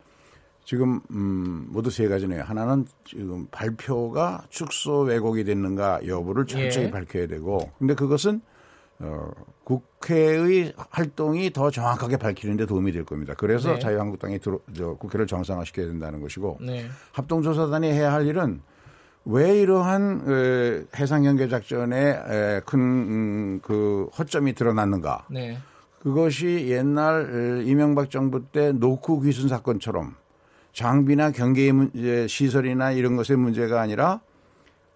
지금 0.66 1.00
음, 1.11 1.68
모두 1.70 1.90
세 1.90 2.06
가지네요. 2.08 2.42
하나는 2.42 2.85
지금 3.04 3.46
발표가 3.50 4.44
축소 4.50 5.00
왜곡이 5.00 5.44
됐는가 5.44 6.06
여부를 6.06 6.44
철저히 6.44 6.85
예. 6.85 6.90
밝혀야 6.90 7.26
되고, 7.28 7.70
근데 7.78 7.94
그것은 7.94 8.42
어, 8.99 9.30
국회의 9.64 10.73
활동이 10.90 11.52
더 11.52 11.70
정확하게 11.70 12.16
밝히는 12.16 12.56
데 12.56 12.66
도움이 12.66 12.92
될 12.92 13.04
겁니다. 13.04 13.35
그래서 13.37 13.75
네. 13.75 13.78
자유한국당이 13.78 14.38
들어, 14.38 14.58
저, 14.75 14.94
국회를 14.94 15.26
정상화시켜야 15.26 15.87
된다는 15.87 16.20
것이고, 16.20 16.58
네. 16.61 16.87
합동조사단이 17.12 17.88
해야 17.88 18.12
할 18.12 18.26
일은 18.26 18.61
왜 19.26 19.61
이러한 19.61 20.23
에, 20.26 20.85
해상 20.99 21.25
경계 21.25 21.49
작전에 21.49 22.61
큰그 22.64 24.11
허점이 24.16 24.54
드러났는가? 24.54 25.26
네. 25.30 25.59
그것이 26.00 26.68
옛날 26.68 27.62
이명박 27.66 28.11
정부 28.11 28.45
때 28.47 28.71
노크 28.73 29.23
귀순 29.23 29.49
사건처럼 29.49 30.14
장비나 30.73 31.33
경계 31.33 31.73
문제, 31.73 32.28
시설이나 32.28 32.92
이런 32.92 33.16
것의 33.16 33.37
문제가 33.37 33.80
아니라 33.80 34.21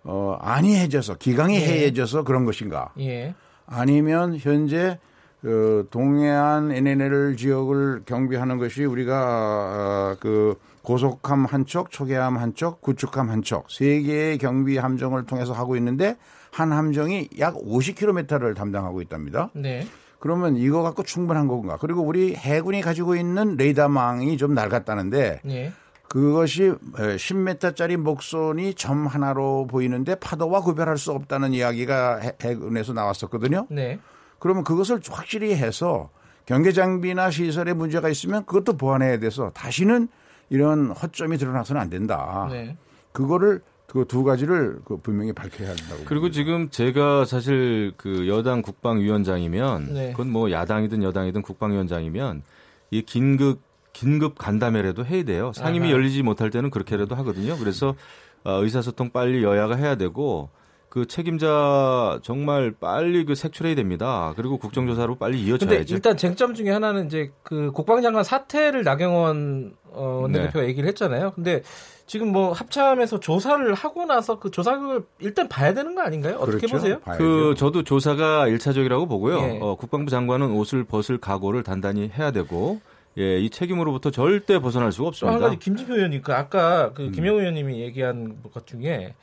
어, 0.04 0.38
안이해져서 0.40 1.16
기강이 1.16 1.56
예. 1.56 1.60
해해져서 1.60 2.22
그런 2.22 2.44
것인가? 2.44 2.92
예. 3.00 3.34
아니면 3.66 4.36
현재 4.38 4.98
그 5.40 5.88
동해안 5.90 6.70
NNL 6.70 7.36
지역을 7.36 8.02
경비하는 8.04 8.58
것이 8.58 8.84
우리가 8.84 10.12
어, 10.12 10.16
그 10.20 10.54
고속함 10.82 11.44
한 11.44 11.66
척, 11.66 11.90
초계함 11.90 12.36
한 12.38 12.54
척, 12.54 12.80
구축함 12.80 13.28
한 13.30 13.42
척, 13.42 13.70
세 13.70 14.00
개의 14.02 14.38
경비 14.38 14.78
함정을 14.78 15.26
통해서 15.26 15.52
하고 15.52 15.76
있는데 15.76 16.16
한 16.50 16.72
함정이 16.72 17.28
약 17.38 17.54
50km를 17.56 18.54
담당하고 18.56 19.02
있답니다. 19.02 19.50
네. 19.54 19.86
그러면 20.18 20.56
이거 20.56 20.82
갖고 20.82 21.02
충분한 21.02 21.48
건가? 21.48 21.78
그리고 21.80 22.02
우리 22.02 22.34
해군이 22.34 22.80
가지고 22.82 23.14
있는 23.16 23.56
레이더망이 23.56 24.36
좀 24.36 24.54
낡았다는데 24.54 25.40
예. 25.48 25.72
그것이 26.08 26.72
10m짜리 26.94 27.96
목선이 27.96 28.74
점 28.74 29.06
하나로 29.06 29.66
보이는데 29.68 30.16
파도와 30.16 30.60
구별할 30.60 30.98
수 30.98 31.12
없다는 31.12 31.52
이야기가 31.54 32.18
해- 32.18 32.32
해군에서 32.42 32.92
나왔었거든요. 32.92 33.66
네. 33.70 33.98
그러면 34.38 34.64
그것을 34.64 35.00
확실히 35.08 35.54
해서 35.54 36.10
경계 36.46 36.72
장비나 36.72 37.30
시설에 37.30 37.72
문제가 37.74 38.08
있으면 38.08 38.44
그것도 38.44 38.76
보완해야 38.76 39.18
돼서 39.20 39.50
다시는 39.54 40.08
이런 40.50 40.90
허점이 40.90 41.38
드러나서는 41.38 41.80
안 41.80 41.88
된다. 41.88 42.48
네. 42.50 42.76
그거를 43.12 43.62
그 43.86 44.04
두 44.04 44.22
가지를 44.22 44.80
그 44.84 44.98
분명히 44.98 45.32
밝혀야 45.32 45.68
한다고. 45.70 46.04
그리고 46.04 46.26
봅니다. 46.26 46.34
지금 46.34 46.70
제가 46.70 47.24
사실 47.24 47.92
그 47.96 48.28
여당 48.28 48.62
국방위원장이면 48.62 49.94
네. 49.94 50.10
그건 50.12 50.30
뭐 50.30 50.50
야당이든 50.52 51.02
여당이든 51.02 51.42
국방위원장이면 51.42 52.42
이 52.90 53.02
긴급 53.02 53.60
긴급 53.92 54.38
간담회라도 54.38 55.04
해야 55.04 55.24
돼요. 55.24 55.50
상임위 55.54 55.86
아하. 55.88 55.94
열리지 55.94 56.22
못할 56.22 56.50
때는 56.50 56.70
그렇게라도 56.70 57.16
하거든요. 57.16 57.56
그래서 57.58 57.96
어, 58.44 58.62
의사소통 58.62 59.10
빨리 59.10 59.42
여야가 59.42 59.74
해야 59.74 59.96
되고 59.96 60.50
그 60.90 61.06
책임자 61.06 62.18
정말 62.22 62.72
빨리 62.72 63.24
그 63.24 63.36
색출해야 63.36 63.76
됩니다. 63.76 64.34
그리고 64.34 64.58
국정조사로 64.58 65.14
빨리 65.14 65.40
이어져야죠. 65.40 65.94
일단 65.94 66.16
쟁점 66.16 66.52
중에 66.52 66.70
하나는 66.70 67.06
이제 67.06 67.30
그 67.44 67.70
국방장관 67.70 68.24
사퇴를 68.24 68.82
나경원 68.82 69.74
어, 69.92 70.20
원내대표가 70.22 70.66
얘기를 70.66 70.88
했잖아요. 70.88 71.30
근데 71.30 71.62
지금 72.06 72.32
뭐 72.32 72.52
합참에서 72.52 73.20
조사를 73.20 73.72
하고 73.72 74.04
나서 74.04 74.40
그 74.40 74.50
조사를 74.50 75.04
일단 75.20 75.48
봐야 75.48 75.72
되는 75.74 75.94
거 75.94 76.02
아닌가요? 76.02 76.38
어떻게 76.38 76.66
그렇죠? 76.66 76.76
보세요? 76.76 76.98
봐야죠. 77.00 77.22
그 77.22 77.54
저도 77.56 77.84
조사가 77.84 78.48
일차적이라고 78.48 79.06
보고요. 79.06 79.38
예. 79.38 79.58
어, 79.62 79.76
국방부 79.76 80.10
장관은 80.10 80.50
옷을 80.50 80.82
벗을 80.82 81.18
각오를 81.18 81.62
단단히 81.62 82.10
해야 82.18 82.32
되고 82.32 82.80
예, 83.16 83.38
이 83.38 83.48
책임으로부터 83.48 84.10
절대 84.10 84.58
벗어날 84.58 84.90
수가 84.90 85.12
또한 85.20 85.34
없습니다. 85.36 85.46
가지 85.50 85.58
김진표 85.60 85.94
의원님 85.94 86.22
그 86.22 86.34
아까 86.34 86.92
그 86.94 87.04
음. 87.04 87.12
김영우 87.12 87.38
의원님이 87.38 87.80
얘기한 87.80 88.38
것 88.52 88.66
중에 88.66 89.14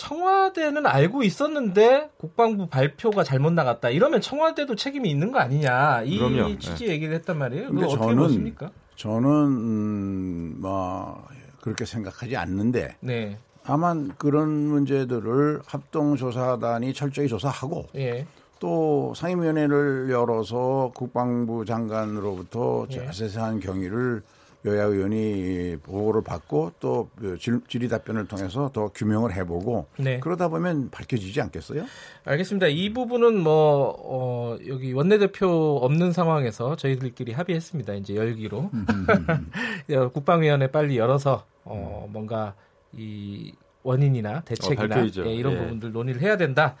청와대는 0.00 0.86
알고 0.86 1.22
있었는데 1.22 2.10
국방부 2.16 2.66
발표가 2.68 3.22
잘못 3.22 3.52
나갔다. 3.52 3.90
이러면 3.90 4.22
청와대도 4.22 4.74
책임이 4.74 5.10
있는 5.10 5.30
거 5.30 5.38
아니냐. 5.40 6.02
이 6.06 6.16
그럼요. 6.18 6.58
취지 6.58 6.88
얘기를 6.88 7.14
했단 7.16 7.36
말이에요. 7.36 7.68
근데 7.68 7.84
어떻게 7.84 7.98
저는 7.98 8.16
보십니까? 8.16 8.70
저는 8.96 9.28
음, 9.28 10.56
뭐 10.58 11.22
그렇게 11.60 11.84
생각하지 11.84 12.34
않는데 12.34 12.96
네. 13.00 13.36
다만 13.62 14.12
그런 14.16 14.48
문제들을 14.48 15.60
합동조사단이 15.66 16.94
철저히 16.94 17.28
조사하고 17.28 17.88
예. 17.96 18.26
또 18.58 19.12
상임위원회를 19.14 20.08
열어서 20.10 20.92
국방부 20.94 21.66
장관으로부터 21.66 22.86
예. 22.92 23.06
자세한 23.06 23.60
경위를 23.60 24.22
여야 24.66 24.84
의원이 24.84 25.78
보고를 25.82 26.22
받고 26.22 26.72
또 26.80 27.08
질- 27.38 27.62
질의 27.66 27.88
답변을 27.88 28.26
통해서 28.26 28.70
더 28.72 28.88
규명을 28.88 29.34
해보고 29.34 29.86
네. 29.96 30.20
그러다 30.20 30.48
보면 30.48 30.90
밝혀지지 30.90 31.40
않겠어요? 31.40 31.86
알겠습니다. 32.24 32.66
이 32.66 32.92
부분은 32.92 33.38
뭐, 33.40 33.94
어, 33.98 34.58
여기 34.68 34.92
원내대표 34.92 35.78
없는 35.82 36.12
상황에서 36.12 36.76
저희들끼리 36.76 37.32
합의했습니다. 37.32 37.94
이제 37.94 38.14
열기로. 38.16 38.70
어, 39.96 40.08
국방위원회 40.12 40.66
빨리 40.70 40.98
열어서, 40.98 41.46
어, 41.64 42.06
뭔가 42.12 42.54
이 42.92 43.52
원인이나 43.82 44.42
대책이나 44.42 44.88
밝혀야죠. 44.88 45.26
예, 45.26 45.32
이런 45.34 45.54
예. 45.54 45.58
부분들 45.58 45.92
논의를 45.92 46.20
해야 46.20 46.36
된다. 46.36 46.76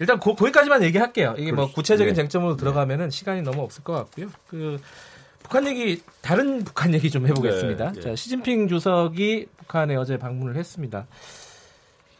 일단 0.00 0.18
고, 0.18 0.34
거기까지만 0.34 0.82
얘기할게요. 0.84 1.34
이게 1.38 1.50
뭐 1.52 1.64
그렇죠. 1.66 1.74
구체적인 1.74 2.14
네. 2.14 2.22
쟁점으로 2.22 2.56
들어가면은 2.56 3.10
시간이 3.10 3.42
너무 3.42 3.62
없을 3.62 3.82
것 3.84 3.92
같고요. 3.94 4.28
그 4.48 4.78
북한 5.48 5.66
얘기 5.66 6.02
다른 6.20 6.62
북한 6.62 6.92
얘기 6.92 7.10
좀 7.10 7.26
해보겠습니다. 7.26 7.92
네, 7.92 7.98
예. 7.98 8.00
자 8.02 8.14
시진핑 8.14 8.68
주석이 8.68 9.46
북한에 9.56 9.96
어제 9.96 10.18
방문을 10.18 10.56
했습니다. 10.56 11.06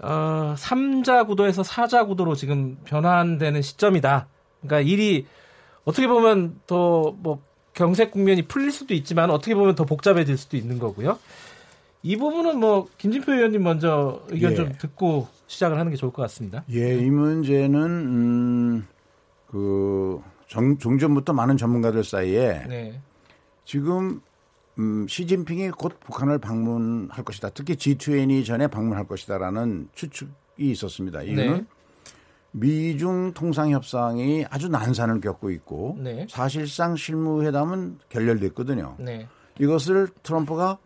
어, 0.00 0.54
3자 0.56 1.26
구도에서 1.26 1.60
4자 1.62 2.06
구도로 2.06 2.34
지금 2.34 2.78
변환되는 2.86 3.60
시점이다. 3.60 4.28
그러니까 4.62 4.80
일이 4.80 5.26
어떻게 5.84 6.06
보면 6.08 6.58
더 6.66 7.14
뭐 7.18 7.42
경색 7.74 8.10
국면이 8.10 8.42
풀릴 8.42 8.72
수도 8.72 8.92
있지만 8.94 9.30
어떻게 9.30 9.54
보면 9.54 9.74
더 9.76 9.84
복잡해질 9.84 10.36
수도 10.36 10.56
있는 10.56 10.78
거고요. 10.80 11.16
이 12.02 12.16
부분은 12.16 12.58
뭐 12.58 12.88
김진표 12.98 13.32
의원님 13.32 13.62
먼저 13.62 14.22
의견 14.28 14.52
예. 14.52 14.56
좀 14.56 14.72
듣고 14.78 15.28
시작을 15.48 15.78
하는 15.78 15.90
게 15.90 15.96
좋을 15.96 16.12
것 16.12 16.22
같습니다. 16.22 16.64
예, 16.72 16.96
이 16.98 17.08
문제는 17.10 17.80
음, 17.84 18.86
그 19.46 20.20
정- 20.48 20.78
종전부터 20.78 21.32
많은 21.34 21.56
전문가들 21.56 22.02
사이에 22.02 22.64
네. 22.68 23.00
지금 23.68 24.22
음, 24.78 25.06
시진핑이 25.06 25.72
곧 25.72 26.00
북한을 26.00 26.38
방문할 26.38 27.22
것이다. 27.22 27.50
특히 27.50 27.74
G20 27.74 28.46
전에 28.46 28.66
방문할 28.66 29.06
것이다라는 29.06 29.90
추측이 29.94 30.30
있었습니다. 30.58 31.22
이유는 31.22 31.54
네. 31.54 31.64
미중 32.52 33.34
통상 33.34 33.70
협상이 33.70 34.46
아주 34.48 34.68
난산을 34.68 35.20
겪고 35.20 35.50
있고 35.50 35.98
네. 36.00 36.26
사실상 36.30 36.96
실무회담은 36.96 37.98
결렬됐거든요. 38.08 38.96
네. 39.00 39.28
이것을 39.58 40.08
트럼프가 40.22 40.78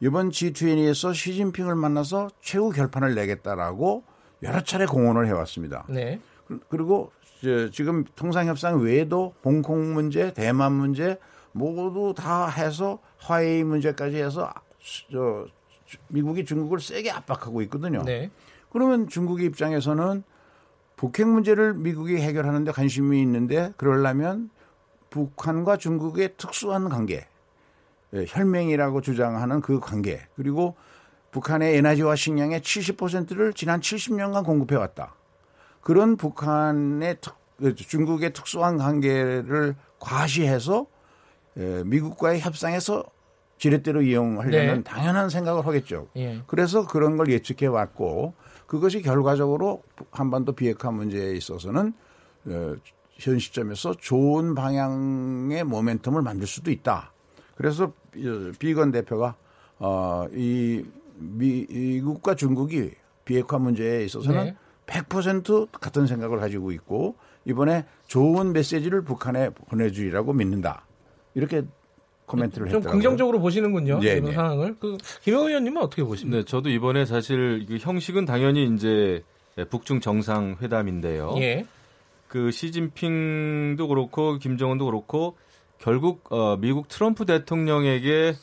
이번 0.00 0.30
G20에서 0.30 1.14
시진핑을 1.14 1.74
만나서 1.74 2.30
최후 2.40 2.70
결판을 2.70 3.14
내겠다라고 3.16 4.02
여러 4.42 4.62
차례 4.62 4.86
공언을 4.86 5.26
해왔습니다. 5.26 5.84
네. 5.90 6.18
그리고 6.70 7.12
저 7.42 7.70
지금 7.70 8.04
통상 8.16 8.46
협상 8.46 8.80
외에도 8.80 9.34
홍콩 9.44 9.92
문제, 9.92 10.32
대만 10.32 10.72
문제 10.72 11.18
모두 11.52 12.14
다 12.16 12.48
해서 12.48 12.98
화해의 13.18 13.64
문제까지 13.64 14.16
해서 14.16 14.52
저 15.10 15.46
미국이 16.08 16.44
중국을 16.44 16.80
세게 16.80 17.10
압박하고 17.10 17.62
있거든요. 17.62 18.02
네. 18.04 18.30
그러면 18.70 19.08
중국의 19.08 19.46
입장에서는 19.46 20.22
북핵 20.96 21.26
문제를 21.26 21.74
미국이 21.74 22.16
해결하는데 22.16 22.70
관심이 22.72 23.20
있는데 23.22 23.72
그러려면 23.76 24.50
북한과 25.10 25.76
중국의 25.76 26.34
특수한 26.36 26.88
관계, 26.88 27.26
예, 28.12 28.24
혈맹이라고 28.28 29.00
주장하는 29.00 29.60
그 29.60 29.80
관계, 29.80 30.20
그리고 30.36 30.76
북한의 31.32 31.76
에너지와 31.76 32.16
식량의 32.16 32.60
70%를 32.60 33.52
지난 33.54 33.80
70년간 33.80 34.44
공급해 34.44 34.76
왔다. 34.76 35.14
그런 35.80 36.16
북한의 36.16 37.18
특, 37.20 37.34
그 37.56 37.74
중국의 37.74 38.32
특수한 38.32 38.76
관계를 38.76 39.74
과시해서 39.98 40.82
예, 40.82 40.99
미국과의 41.54 42.40
협상에서 42.40 43.04
지렛대로 43.58 44.00
이용하려는 44.02 44.76
네. 44.76 44.82
당연한 44.82 45.28
생각을 45.28 45.66
하겠죠. 45.66 46.08
예. 46.16 46.40
그래서 46.46 46.86
그런 46.86 47.18
걸 47.18 47.30
예측해 47.30 47.66
왔고 47.66 48.32
그것이 48.66 49.02
결과적으로 49.02 49.82
한반도 50.10 50.52
비핵화 50.52 50.90
문제에 50.90 51.34
있어서는 51.34 51.92
어, 52.46 52.74
현 53.12 53.38
시점에서 53.38 53.94
좋은 53.94 54.54
방향의 54.54 55.64
모멘텀을 55.64 56.22
만들 56.22 56.46
수도 56.46 56.70
있다. 56.70 57.12
그래서 57.54 57.84
어, 57.84 58.52
비건 58.58 58.92
대표가 58.92 59.34
어, 59.78 60.26
이 60.32 60.82
미, 61.16 61.66
미국과 61.68 62.36
중국이 62.36 62.92
비핵화 63.26 63.58
문제에 63.58 64.04
있어서는 64.04 64.44
네. 64.44 64.56
100% 64.86 65.68
같은 65.72 66.06
생각을 66.06 66.38
가지고 66.38 66.72
있고 66.72 67.16
이번에 67.44 67.84
좋은 68.06 68.54
메시지를 68.54 69.02
북한에 69.02 69.50
보내주리라고 69.50 70.32
믿는다. 70.32 70.86
이렇게 71.34 71.62
코멘트를 72.26 72.68
좀 72.68 72.78
했더라고요. 72.78 72.92
긍정적으로 72.92 73.40
보시는군요. 73.40 73.98
네, 74.00 74.12
이런 74.12 74.24
네. 74.24 74.32
상황을. 74.32 74.76
그 74.78 74.96
김영우 75.22 75.48
의원님은 75.48 75.82
어떻게 75.82 76.04
보십니까? 76.04 76.38
네, 76.38 76.44
저도 76.44 76.70
이번에 76.70 77.04
사실 77.04 77.66
그 77.66 77.76
형식은 77.78 78.24
당연히 78.24 78.72
이제 78.74 79.22
북중 79.70 80.00
정상 80.00 80.56
회담인데요. 80.60 81.34
예. 81.38 81.66
그 82.28 82.52
시진핑도 82.52 83.88
그렇고 83.88 84.38
김정은도 84.38 84.84
그렇고 84.84 85.36
결국 85.78 86.32
어, 86.32 86.56
미국 86.56 86.88
트럼프 86.88 87.26
대통령에게 87.26 88.34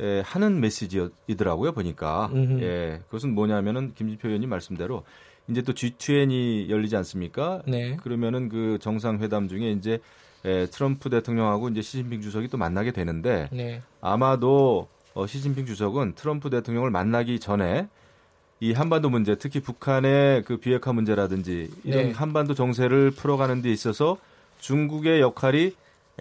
에, 0.00 0.20
하는 0.20 0.60
메시지이더라고요 0.60 1.72
보니까 1.72 2.30
음흠. 2.32 2.62
예 2.62 3.00
그것은 3.06 3.34
뭐냐면은 3.34 3.92
김진표 3.94 4.28
의원님 4.28 4.50
말씀대로 4.50 5.04
이제 5.48 5.62
또 5.62 5.72
G20이 5.72 6.68
열리지 6.68 6.96
않습니까? 6.96 7.62
네. 7.66 7.96
그러면은 7.96 8.48
그 8.48 8.78
정상 8.80 9.20
회담 9.20 9.48
중에 9.48 9.70
이제 9.70 9.98
에, 10.44 10.66
트럼프 10.66 11.10
대통령하고 11.10 11.68
이제 11.68 11.82
시진핑 11.82 12.20
주석이 12.22 12.48
또 12.48 12.58
만나게 12.58 12.92
되는데 12.92 13.48
네. 13.52 13.82
아마도 14.00 14.88
어, 15.14 15.26
시진핑 15.26 15.66
주석은 15.66 16.14
트럼프 16.14 16.50
대통령을 16.50 16.90
만나기 16.90 17.40
전에 17.40 17.88
이 18.60 18.72
한반도 18.72 19.08
문제, 19.08 19.36
특히 19.36 19.60
북한의 19.60 20.42
그 20.44 20.56
비핵화 20.56 20.92
문제라든지 20.92 21.70
이런 21.84 22.08
네. 22.08 22.12
한반도 22.12 22.54
정세를 22.54 23.12
풀어가는 23.12 23.62
데 23.62 23.70
있어서 23.70 24.18
중국의 24.58 25.20
역할이 25.20 25.74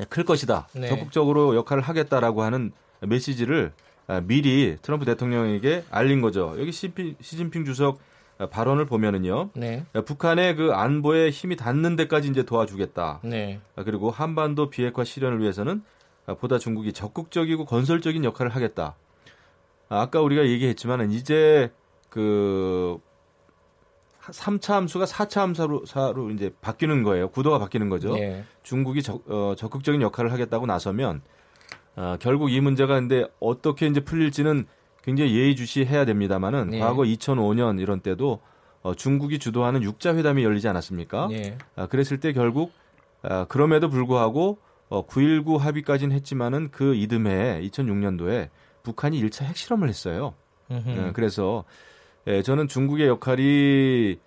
클 0.09 0.23
것이다. 0.23 0.67
네. 0.73 0.87
적극적으로 0.87 1.55
역할을 1.55 1.81
하겠다라고 1.81 2.43
하는 2.43 2.71
메시지를 3.01 3.71
아, 4.07 4.21
미리 4.21 4.77
트럼프 4.81 5.05
대통령에게 5.05 5.83
알린 5.89 6.21
거죠. 6.21 6.55
여기 6.59 6.71
시진핑, 6.71 7.65
주석 7.65 7.99
아, 7.99 7.99
발언을 8.45 8.85
보면은요. 8.85 9.49
네. 9.55 9.85
아, 9.93 10.01
북한의 10.01 10.55
그 10.55 10.71
안보에 10.71 11.29
힘이 11.29 11.55
닿는 11.55 11.95
데까지 11.95 12.29
이제 12.29 12.43
도와주겠다. 12.43 13.21
네. 13.23 13.59
아, 13.75 13.83
그리고 13.83 14.11
한반도 14.11 14.69
비핵화 14.69 15.03
실현을 15.03 15.41
위해서는 15.41 15.83
아, 16.27 16.35
보다 16.35 16.59
중국이 16.59 16.93
적극적이고 16.93 17.65
건설적인 17.65 18.23
역할을 18.23 18.55
하겠다. 18.55 18.95
아, 19.89 20.01
아까 20.01 20.21
우리가 20.21 20.45
얘기했지만은 20.45 21.11
이제 21.11 21.71
그 22.09 22.99
3차 24.21 24.73
함수가 24.73 25.05
4차 25.05 25.39
함수로 25.39 25.85
사로 25.85 26.29
이제 26.31 26.53
바뀌는 26.61 27.03
거예요. 27.03 27.29
구도가 27.29 27.59
바뀌는 27.59 27.89
거죠. 27.89 28.13
네. 28.13 28.43
중국이 28.61 29.01
적, 29.01 29.23
어, 29.29 29.55
적극적인 29.57 30.01
역할을 30.01 30.31
하겠다고 30.31 30.65
나서면 30.65 31.21
아, 31.95 32.17
결국 32.19 32.51
이 32.51 32.59
문제가 32.59 32.95
근데 32.95 33.25
어떻게 33.39 33.87
이제 33.87 34.01
풀릴지는 34.01 34.65
굉장히 35.07 35.37
예의주시해야 35.37 36.03
됩니다만은 36.03 36.71
네. 36.71 36.79
과거 36.79 37.03
2005년 37.03 37.79
이런 37.79 38.01
때도 38.01 38.41
어, 38.81 38.93
중국이 38.93 39.39
주도하는 39.39 39.81
육자 39.81 40.13
회담이 40.13 40.43
열리지 40.43 40.67
않았습니까? 40.67 41.29
네. 41.31 41.57
아, 41.77 41.87
그랬을 41.87 42.19
때 42.19 42.33
결국 42.33 42.73
아, 43.21 43.45
그럼에도 43.45 43.89
불구하고 43.89 44.57
어, 44.89 45.07
9.19 45.07 45.59
합의까지는 45.59 46.13
했지만은 46.13 46.71
그 46.71 46.93
이듬해 46.93 47.61
2006년도에 47.63 48.49
북한이 48.83 49.21
1차 49.23 49.45
핵실험을 49.45 49.87
했어요. 49.87 50.33
예, 50.71 51.11
그래서 51.13 51.63
예, 52.27 52.41
저는 52.41 52.67
중국의 52.67 53.07
역할이 53.07 54.17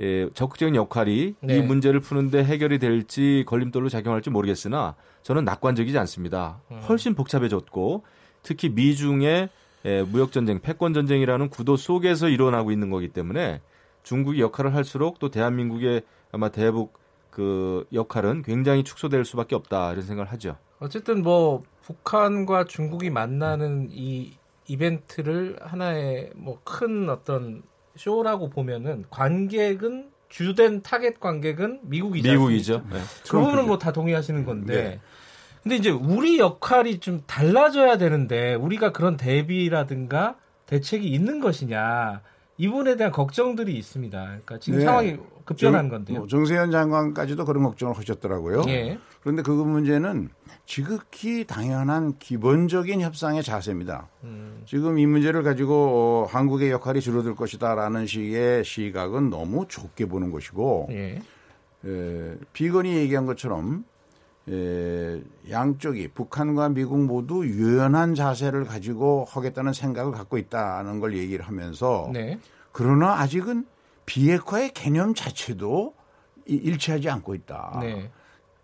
예, 0.00 0.30
적극적인 0.34 0.76
역할이 0.76 1.34
네. 1.40 1.56
이 1.56 1.62
문제를 1.62 1.98
푸는데 1.98 2.44
해결이 2.44 2.78
될지 2.78 3.42
걸림돌로 3.48 3.88
작용할지 3.88 4.30
모르겠으나 4.30 4.94
저는 5.24 5.44
낙관적이지 5.44 5.98
않습니다. 5.98 6.60
음. 6.70 6.78
훨씬 6.88 7.16
복잡해졌고 7.16 8.04
특히 8.44 8.68
미중의 8.68 9.48
예, 9.84 10.02
무역 10.02 10.32
전쟁, 10.32 10.60
패권 10.60 10.92
전쟁이라는 10.94 11.48
구도 11.50 11.76
속에서 11.76 12.28
일어나고 12.28 12.72
있는 12.72 12.90
거기 12.90 13.08
때문에 13.08 13.60
중국이 14.02 14.40
역할을 14.40 14.74
할수록 14.74 15.18
또 15.18 15.30
대한민국의 15.30 16.02
아마 16.32 16.48
대북 16.48 16.98
그 17.30 17.86
역할은 17.92 18.42
굉장히 18.42 18.82
축소될 18.84 19.24
수밖에 19.24 19.54
없다 19.54 19.92
이런 19.92 20.02
생각을 20.04 20.30
하죠. 20.32 20.56
어쨌든 20.80 21.22
뭐 21.22 21.62
북한과 21.82 22.64
중국이 22.64 23.10
만나는 23.10 23.88
이 23.90 24.32
이벤트를 24.66 25.56
하나의 25.60 26.30
뭐 26.34 26.58
큰 26.64 27.08
어떤 27.08 27.62
쇼라고 27.96 28.50
보면은 28.50 29.04
관객은 29.10 30.10
주된 30.28 30.82
타겟 30.82 31.18
관객은 31.18 31.80
미국이지 31.84 32.28
미국이죠. 32.30 32.82
네. 32.92 32.98
그 33.30 33.38
부분은 33.38 33.66
뭐 33.66 33.78
다 33.78 33.92
동의하시는 33.92 34.44
건데. 34.44 34.74
네. 34.74 35.00
근데 35.62 35.76
이제 35.76 35.90
우리 35.90 36.38
역할이 36.38 37.00
좀 37.00 37.22
달라져야 37.26 37.98
되는데 37.98 38.54
우리가 38.54 38.92
그런 38.92 39.16
대비라든가 39.16 40.36
대책이 40.66 41.06
있는 41.08 41.40
것이냐 41.40 42.20
이 42.58 42.68
부분에 42.68 42.96
대한 42.96 43.12
걱정들이 43.12 43.74
있습니다. 43.76 44.20
그러니까 44.24 44.58
지금 44.58 44.78
네. 44.80 44.84
상황이 44.84 45.16
급변한 45.44 45.82
정- 45.84 45.88
건데요. 45.90 46.18
뭐 46.18 46.26
정세현 46.26 46.70
장관까지도 46.70 47.44
그런 47.44 47.62
걱정을 47.62 47.96
하셨더라고요. 47.96 48.62
예. 48.68 48.98
그런데 49.22 49.42
그 49.42 49.50
문제는 49.52 50.28
지극히 50.66 51.44
당연한 51.46 52.18
기본적인 52.18 53.00
협상의 53.00 53.42
자세입니다. 53.42 54.08
음, 54.24 54.62
지금 54.66 54.98
이 54.98 55.06
문제를 55.06 55.42
가지고 55.42 56.24
어, 56.24 56.28
한국의 56.30 56.70
역할이 56.70 57.00
줄어들 57.00 57.34
것이다라는 57.34 58.06
식의 58.06 58.64
시각은 58.64 59.30
너무 59.30 59.66
좁게 59.68 60.06
보는 60.06 60.30
것이고 60.30 60.88
예. 60.90 61.22
에, 61.86 62.34
비건이 62.52 62.92
얘기한 62.96 63.24
것처럼 63.24 63.84
에, 64.50 65.22
양쪽이 65.50 66.08
북한과 66.08 66.70
미국 66.70 66.98
모두 67.04 67.44
유연한 67.46 68.14
자세를 68.14 68.64
가지고 68.64 69.26
하겠다는 69.28 69.72
생각을 69.72 70.12
갖고 70.12 70.38
있다는 70.38 71.00
걸 71.00 71.16
얘기를 71.16 71.44
하면서 71.46 72.08
네. 72.12 72.38
그러나 72.72 73.18
아직은 73.20 73.66
비핵화의 74.06 74.70
개념 74.72 75.14
자체도 75.14 75.94
이- 76.46 76.54
일치하지 76.54 77.10
않고 77.10 77.34
있다. 77.34 77.78
네. 77.82 78.10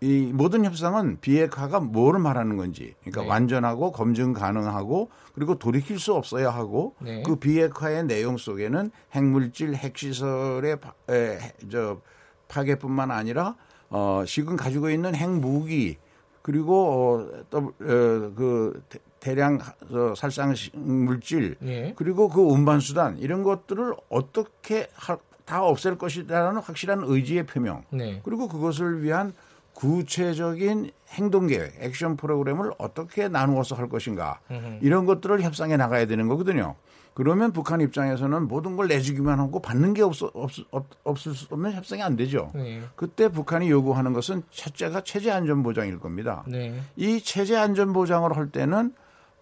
이 0.01 0.31
모든 0.33 0.65
협상은 0.65 1.17
비핵화가 1.21 1.79
뭘 1.79 2.19
말하는 2.19 2.57
건지, 2.57 2.93
그러니까 3.01 3.21
네. 3.21 3.27
완전하고 3.29 3.91
검증 3.91 4.33
가능하고 4.33 5.09
그리고 5.33 5.57
돌이킬 5.57 5.99
수 5.99 6.13
없어야 6.13 6.49
하고 6.49 6.95
네. 6.99 7.23
그 7.25 7.37
비핵화의 7.37 8.03
내용 8.05 8.37
속에는 8.37 8.91
핵물질, 9.13 9.73
핵시설의 9.73 10.79
파, 10.81 10.93
에, 11.09 11.37
저 11.71 12.01
파괴뿐만 12.49 13.09
아니라 13.11 13.55
어, 13.89 14.23
지금 14.27 14.55
가지고 14.55 14.89
있는 14.89 15.15
핵무기 15.15 15.97
그리고 16.41 17.19
어, 17.33 17.43
또, 17.49 17.57
어, 17.57 17.71
그 17.79 18.83
대- 18.89 18.99
대량 19.19 19.59
어, 19.89 20.13
살상 20.15 20.53
물질 20.73 21.55
예. 21.63 21.93
그리고 21.95 22.29
그 22.29 22.41
운반 22.41 22.79
수단 22.79 23.17
이런 23.17 23.41
것들을 23.43 23.95
어떻게 24.09 24.87
하- 24.93 25.17
다 25.45 25.63
없앨 25.63 25.97
것이라는 25.97 26.59
확실한 26.61 27.01
의지의 27.03 27.45
표명. 27.45 27.83
네. 27.91 28.19
그리고 28.23 28.47
그것을 28.47 29.01
위한 29.03 29.33
구체적인 29.73 30.91
행동 31.11 31.47
계획, 31.47 31.75
액션 31.79 32.17
프로그램을 32.17 32.71
어떻게 32.77 33.27
나누어서 33.27 33.75
할 33.75 33.89
것인가. 33.89 34.39
음흠. 34.51 34.79
이런 34.81 35.05
것들을 35.05 35.41
협상해 35.41 35.77
나가야 35.77 36.05
되는 36.07 36.27
거거든요. 36.27 36.75
그러면 37.15 37.51
북한 37.53 37.79
입장에서는 37.81 38.47
모든 38.47 38.75
걸 38.75 38.87
내주기만 38.89 39.39
하고 39.39 39.61
받는 39.61 39.93
게 39.93 40.01
없, 40.03 40.21
없, 40.21 40.51
없, 40.71 40.85
없을 41.03 41.33
수 41.33 41.47
없는 41.49 41.71
협상이 41.71 42.03
안 42.03 42.15
되죠. 42.17 42.51
네. 42.53 42.81
그때 42.95 43.29
북한이 43.29 43.69
요구하는 43.71 44.11
것은 44.13 44.43
첫째가 44.51 45.01
체제 45.05 45.31
안전 45.31 45.63
보장일 45.63 45.97
겁니다. 45.99 46.43
네. 46.45 46.77
이 46.97 47.21
체제 47.21 47.55
안전 47.57 47.93
보장을 47.93 48.35
할 48.35 48.49
때는 48.51 48.93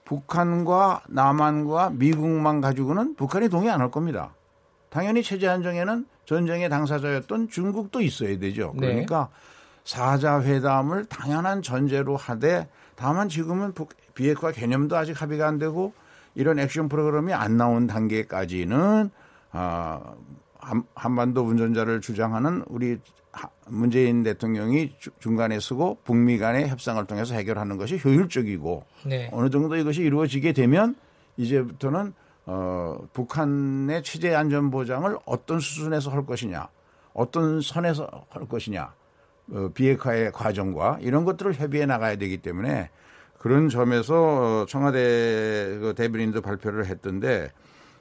북한과 0.05 1.01
남한과 1.09 1.91
미국만 1.91 2.61
가지고는 2.61 3.15
북한이 3.15 3.49
동의 3.49 3.69
안 3.71 3.81
할 3.81 3.89
겁니다. 3.89 4.33
당연히 4.89 5.23
체제 5.23 5.47
안정에는 5.47 6.05
전쟁의 6.25 6.69
당사자였던 6.69 7.49
중국도 7.49 8.01
있어야 8.01 8.37
되죠. 8.37 8.73
네. 8.75 8.87
그러니까 8.87 9.29
사자 9.83 10.41
회담을 10.41 11.05
당연한 11.05 11.61
전제로 11.63 12.15
하되 12.15 12.69
다만 12.95 13.27
지금은 13.29 13.73
북- 13.73 13.95
비핵화 14.13 14.51
개념도 14.51 14.95
아직 14.95 15.19
합의가 15.19 15.47
안 15.47 15.57
되고 15.57 15.93
이런 16.35 16.59
액션 16.59 16.89
프로그램이 16.89 17.33
안 17.33 17.57
나온 17.57 17.87
단계까지는 17.87 19.09
아, 19.51 20.01
한, 20.59 20.83
한반도 20.95 21.41
운전자를 21.43 22.01
주장하는 22.01 22.63
우리 22.67 22.97
하- 23.31 23.49
문재인 23.67 24.23
대통령이 24.23 24.93
주- 24.99 25.11
중간에 25.19 25.59
서고 25.59 25.97
북미 26.03 26.37
간의 26.37 26.69
협상을 26.69 27.03
통해서 27.05 27.35
해결하는 27.35 27.77
것이 27.77 27.99
효율적이고 28.03 28.83
네. 29.05 29.29
어느 29.31 29.49
정도 29.49 29.75
이것이 29.75 30.01
이루어지게 30.01 30.53
되면 30.53 30.95
이제부터는 31.37 32.13
어, 32.45 32.97
북한의 33.13 34.03
체제 34.03 34.35
안전 34.35 34.69
보장을 34.69 35.17
어떤 35.25 35.59
수준에서 35.61 36.11
할 36.11 36.25
것이냐, 36.25 36.67
어떤 37.13 37.61
선에서 37.61 38.09
할 38.29 38.47
것이냐, 38.47 38.93
어, 39.51 39.69
비핵화의 39.73 40.31
과정과 40.33 40.97
이런 41.01 41.23
것들을 41.25 41.53
협의해 41.53 41.85
나가야 41.85 42.17
되기 42.17 42.37
때문에 42.37 42.89
그런 43.43 43.67
점에서 43.67 44.61
어, 44.61 44.65
청와대 44.69 45.77
그 45.81 45.93
대변인도 45.97 46.39
발표를 46.39 46.85
했던데 46.85 47.51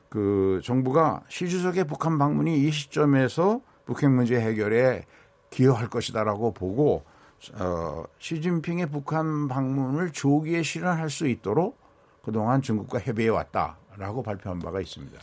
그 0.08 0.60
정부가 0.62 1.22
시 1.28 1.48
주석의 1.48 1.88
북한 1.88 2.16
방문이 2.16 2.58
이 2.58 2.70
시점에서 2.70 3.60
북핵 3.84 4.08
문제 4.10 4.38
해결에 4.38 5.04
기여할 5.50 5.88
것이다라고 5.88 6.54
보고 6.54 7.02
어, 7.54 8.04
시진핑의 8.20 8.90
북한 8.90 9.48
방문을 9.48 10.12
조기에 10.12 10.62
실현할 10.62 11.10
수 11.10 11.26
있도록 11.26 11.76
그동안 12.24 12.62
중국과 12.62 13.00
협의해 13.00 13.28
왔다라고 13.30 14.22
발표한 14.22 14.60
바가 14.60 14.80
있습니다. 14.80 15.18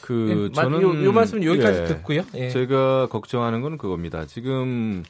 그 0.00 0.48
네, 0.50 0.62
저는 0.62 0.80
요, 0.80 1.04
요 1.04 1.12
말씀 1.12 1.44
여기까지 1.44 1.80
예, 1.80 1.84
듣고요. 1.84 2.22
예. 2.36 2.48
제가 2.48 3.08
걱정하는 3.08 3.60
건 3.60 3.76
그겁니다. 3.76 4.24
지금 4.24 5.02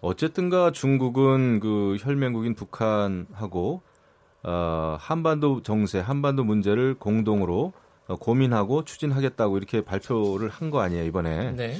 어쨌든가 0.00 0.70
중국은 0.70 1.58
그 1.58 1.96
혈맹국인 1.98 2.54
북한하고 2.54 3.82
어, 4.44 4.96
한반도 5.00 5.62
정세, 5.62 5.98
한반도 6.00 6.44
문제를 6.44 6.94
공동으로 6.94 7.72
어, 8.06 8.16
고민하고 8.16 8.84
추진하겠다고 8.84 9.56
이렇게 9.56 9.80
발표를 9.82 10.48
한 10.50 10.70
거 10.70 10.80
아니에요 10.80 11.04
이번에. 11.04 11.52
네. 11.52 11.76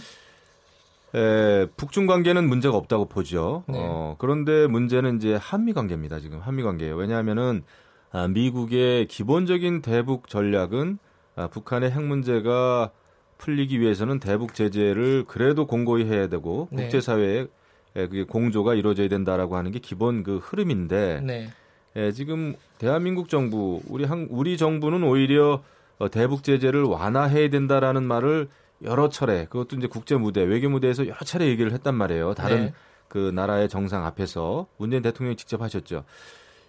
에, 1.14 1.66
북중 1.76 2.06
관계는 2.06 2.48
문제가 2.48 2.76
없다고 2.76 3.06
보죠. 3.06 3.62
네. 3.68 3.78
어, 3.80 4.16
그런데 4.18 4.66
문제는 4.66 5.16
이제 5.18 5.38
한미 5.40 5.72
관계입니다. 5.72 6.18
지금 6.20 6.40
한미 6.40 6.62
관계예요. 6.62 6.96
왜냐하면은 6.96 7.62
아, 8.10 8.28
미국의 8.28 9.06
기본적인 9.06 9.82
대북 9.82 10.28
전략은 10.28 10.98
아, 11.36 11.46
북한의 11.48 11.90
핵 11.90 12.02
문제가 12.02 12.90
풀리기 13.38 13.80
위해서는 13.80 14.20
대북 14.20 14.54
제재를 14.54 15.24
그래도 15.26 15.66
공고히 15.66 16.04
해야 16.04 16.28
되고 16.28 16.68
네. 16.70 16.82
국제사회에 16.84 17.46
에, 17.96 18.06
그게 18.08 18.24
공조가 18.24 18.74
이루어져야 18.74 19.08
된다라고 19.08 19.56
하는 19.56 19.70
게 19.70 19.78
기본 19.80 20.22
그 20.22 20.38
흐름인데 20.38 21.20
네. 21.24 21.48
예, 21.96 22.10
지금 22.10 22.54
대한민국 22.78 23.28
정부 23.28 23.80
우리 23.88 24.04
한 24.04 24.26
우리 24.30 24.56
정부는 24.56 25.04
오히려 25.04 25.62
어, 25.98 26.10
대북 26.10 26.42
제재를 26.42 26.82
완화해야 26.82 27.50
된다라는 27.50 28.02
말을 28.02 28.48
여러 28.82 29.08
차례 29.08 29.44
그것도 29.44 29.76
이제 29.76 29.86
국제 29.86 30.16
무대 30.16 30.42
외교 30.42 30.68
무대에서 30.68 31.06
여러 31.06 31.18
차례 31.20 31.46
얘기를 31.46 31.72
했단 31.72 31.94
말이에요. 31.94 32.34
다른 32.34 32.66
네. 32.66 32.74
그 33.06 33.30
나라의 33.32 33.68
정상 33.68 34.04
앞에서 34.04 34.66
문재인 34.76 35.02
대통령이 35.02 35.36
직접 35.36 35.62
하셨죠. 35.62 36.04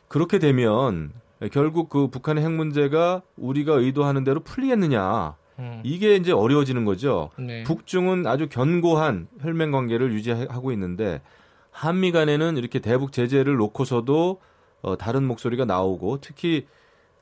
그렇게 0.08 0.38
되면 0.38 1.12
결국 1.52 1.90
그 1.90 2.08
북한의 2.08 2.44
핵 2.44 2.52
문제가 2.52 3.24
우리가 3.36 3.74
의도하는 3.74 4.24
대로 4.24 4.42
풀리겠느냐 4.42 5.36
음. 5.58 5.82
이게 5.84 6.16
이제 6.16 6.32
어려워지는 6.32 6.86
거죠. 6.86 7.32
네. 7.38 7.64
북중은 7.64 8.28
아주 8.28 8.48
견고한 8.48 9.28
혈맹 9.42 9.72
관계를 9.72 10.14
유지하고 10.14 10.72
있는데 10.74 11.22
한미 11.72 12.12
간에는 12.12 12.58
이렇게 12.58 12.78
대북 12.78 13.12
제재를 13.12 13.56
놓고서도 13.56 14.40
어, 14.86 14.96
다른 14.96 15.26
목소리가 15.26 15.66
나오고 15.66 16.20
특히 16.22 16.68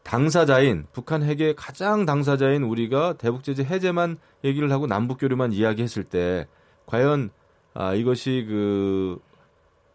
당사자인 0.03 0.85
북한 0.91 1.23
핵의 1.23 1.55
가장 1.55 2.05
당사자인 2.05 2.63
우리가 2.63 3.13
대북 3.13 3.45
제재 3.45 3.63
해제만 3.63 4.17
얘기를 4.43 4.69
하고 4.69 4.85
남북 4.85 5.19
교류만 5.19 5.53
이야기했을 5.53 6.03
때 6.03 6.45
과연 6.85 7.29
아, 7.73 7.93
이것이 7.93 8.45
그 8.49 9.17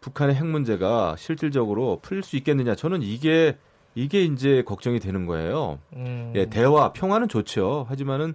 북한의 0.01 0.35
핵 0.35 0.47
문제가 0.47 1.15
실질적으로 1.15 1.99
풀릴 2.01 2.23
수 2.23 2.37
있겠느냐 2.37 2.73
저는 2.73 3.03
이게 3.03 3.55
이게 3.93 4.23
이제 4.23 4.63
걱정이 4.63 4.99
되는 4.99 5.27
거예요. 5.27 5.77
음. 5.93 6.33
예, 6.35 6.47
대화, 6.47 6.91
평화는 6.91 7.27
좋죠. 7.27 7.85
하지만은 7.87 8.33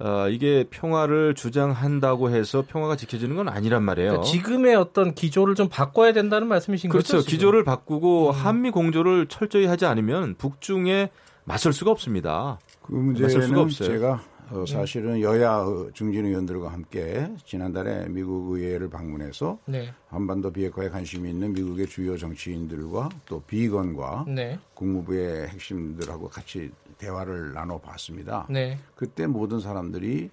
어, 0.00 0.28
이게 0.28 0.64
평화를 0.70 1.34
주장한다고 1.34 2.30
해서 2.30 2.64
평화가 2.66 2.96
지켜지는 2.96 3.36
건 3.36 3.48
아니란 3.48 3.82
말이에요. 3.84 4.10
그러니까 4.10 4.30
지금의 4.30 4.74
어떤 4.74 5.14
기조를 5.14 5.54
좀 5.54 5.68
바꿔야 5.68 6.12
된다는 6.12 6.48
말씀이신 6.48 6.90
그렇죠. 6.90 7.18
거죠? 7.18 7.22
지금? 7.22 7.30
기조를 7.30 7.64
바꾸고 7.64 8.30
음. 8.30 8.32
한미 8.32 8.70
공조를 8.70 9.26
철저히 9.28 9.66
하지 9.66 9.86
않으면 9.86 10.34
북중에 10.36 11.10
맞설 11.44 11.72
수가 11.72 11.90
없습니다. 11.92 12.58
그 12.82 12.92
맞설 12.92 13.30
수가 13.30 13.38
문제는 13.40 13.62
없어요. 13.62 13.88
제가 13.88 14.22
어, 14.50 14.64
사실은 14.66 15.20
여야 15.20 15.58
어, 15.58 15.88
중진 15.92 16.26
의원들과 16.26 16.72
함께 16.72 17.34
지난달에 17.44 18.08
미국 18.08 18.52
의회를 18.52 18.88
방문해서 18.90 19.58
네. 19.66 19.92
한반도 20.08 20.52
비핵화에 20.52 20.90
관심이 20.90 21.30
있는 21.30 21.52
미국의 21.52 21.86
주요 21.86 22.16
정치인들과 22.16 23.08
또 23.26 23.40
비건과 23.40 24.26
네. 24.28 24.58
국무부의 24.74 25.48
핵심들하고 25.48 26.28
같이 26.28 26.70
대화를 26.98 27.54
나눠봤습니다. 27.54 28.46
네. 28.50 28.78
그때 28.94 29.26
모든 29.26 29.60
사람들이 29.60 30.30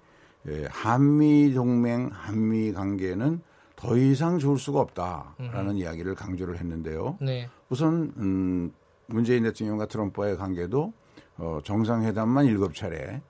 예, 0.48 0.66
한미 0.70 1.54
동맹, 1.54 2.10
한미 2.12 2.72
관계는 2.72 3.40
더 3.76 3.96
이상 3.96 4.38
좋을 4.38 4.58
수가 4.58 4.80
없다라는 4.80 5.76
이야기를 5.76 6.14
강조를 6.14 6.58
했는데요. 6.58 7.18
네. 7.20 7.48
우선 7.68 8.12
음, 8.16 8.72
문재인 9.06 9.44
대통령과 9.44 9.86
트럼프와의 9.86 10.36
관계도 10.36 10.92
어, 11.38 11.60
정상회담만 11.64 12.46
일곱 12.46 12.74
차례 12.74 13.20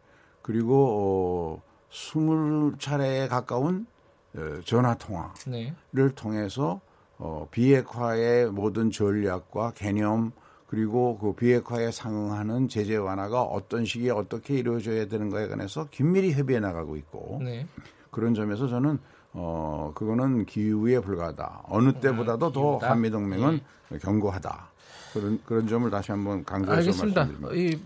그리고 0.43 1.61
어, 1.61 1.63
스물 1.91 2.75
차례에 2.79 3.29
가까운 3.29 3.87
어, 4.35 4.61
전화 4.65 4.95
통화를 4.95 5.33
네. 5.47 5.75
통해서 6.15 6.81
어, 7.19 7.47
비핵화의 7.51 8.51
모든 8.51 8.91
전략과 8.91 9.73
개념 9.75 10.33
그리고 10.67 11.19
그 11.19 11.35
비핵화에 11.35 11.91
상응하는 11.91 12.69
제재 12.69 12.97
완화가 12.97 13.43
어떤 13.43 13.85
시기에 13.85 14.11
어떻게 14.11 14.55
이루어져야 14.55 15.07
되는가에 15.07 15.47
관해서 15.47 15.87
긴밀히 15.91 16.33
협의해 16.33 16.61
나가고 16.61 16.97
있고 16.97 17.41
네. 17.43 17.67
그런 18.11 18.35
점에서 18.35 18.69
저는 18.69 18.99
어 19.35 19.93
그거는 19.95 20.47
기후에 20.47 21.01
불과하다. 21.01 21.65
어느 21.65 21.93
때보다도 21.93 22.53
더 22.53 22.61
기후다? 22.61 22.91
한미 22.91 23.11
동맹은 23.11 23.61
견고하다. 24.01 24.71
그런 25.13 25.41
그런 25.45 25.67
점을 25.67 25.91
다시 25.91 26.11
한번 26.11 26.43
강조해서 26.45 26.91
알겠습니다. 26.91 27.25
말씀드립니다. 27.27 27.55
이, 27.55 27.79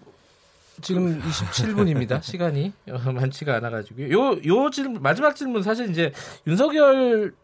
지금 0.82 1.20
27분입니다. 1.22 2.20
시간이 2.24 2.72
어, 2.90 3.12
많지가 3.12 3.56
않아가지고요. 3.56 4.10
요, 4.12 4.38
요 4.46 4.70
질문, 4.70 5.02
마지막 5.02 5.34
질문 5.34 5.62
사실 5.62 5.90
이제 5.90 6.12
윤석열 6.46 7.34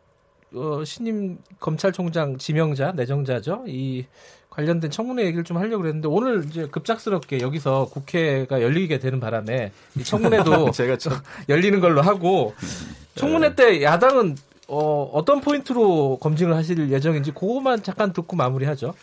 어, 0.55 0.85
신임 0.85 1.38
검찰총장 1.59 2.38
지명자, 2.38 2.92
내정자죠. 2.92 3.64
이 3.66 4.07
관련된 4.51 4.90
청문회 4.90 5.25
얘기를 5.25 5.45
좀 5.45 5.57
하려고 5.57 5.79
그랬는데 5.79 6.09
오늘 6.09 6.45
이제 6.45 6.66
급작스럽게 6.66 7.40
여기서 7.40 7.88
국회가 7.90 8.61
열리게 8.61 8.99
되는 8.99 9.18
바람에 9.18 9.73
이 9.97 10.05
청문회도 10.05 10.73
제가 10.73 10.99
참 10.99 11.14
열리는 11.49 11.81
걸로 11.81 12.03
하고 12.03 12.55
청문회 13.14 13.55
때 13.55 13.83
야당은 13.83 14.37
어, 14.68 15.11
어떤 15.12 15.40
포인트로 15.40 16.18
검증을 16.18 16.55
하실 16.55 16.90
예정인지 16.90 17.33
그것만 17.33 17.83
잠깐 17.83 18.12
듣고 18.12 18.37
마무리하죠. 18.37 18.95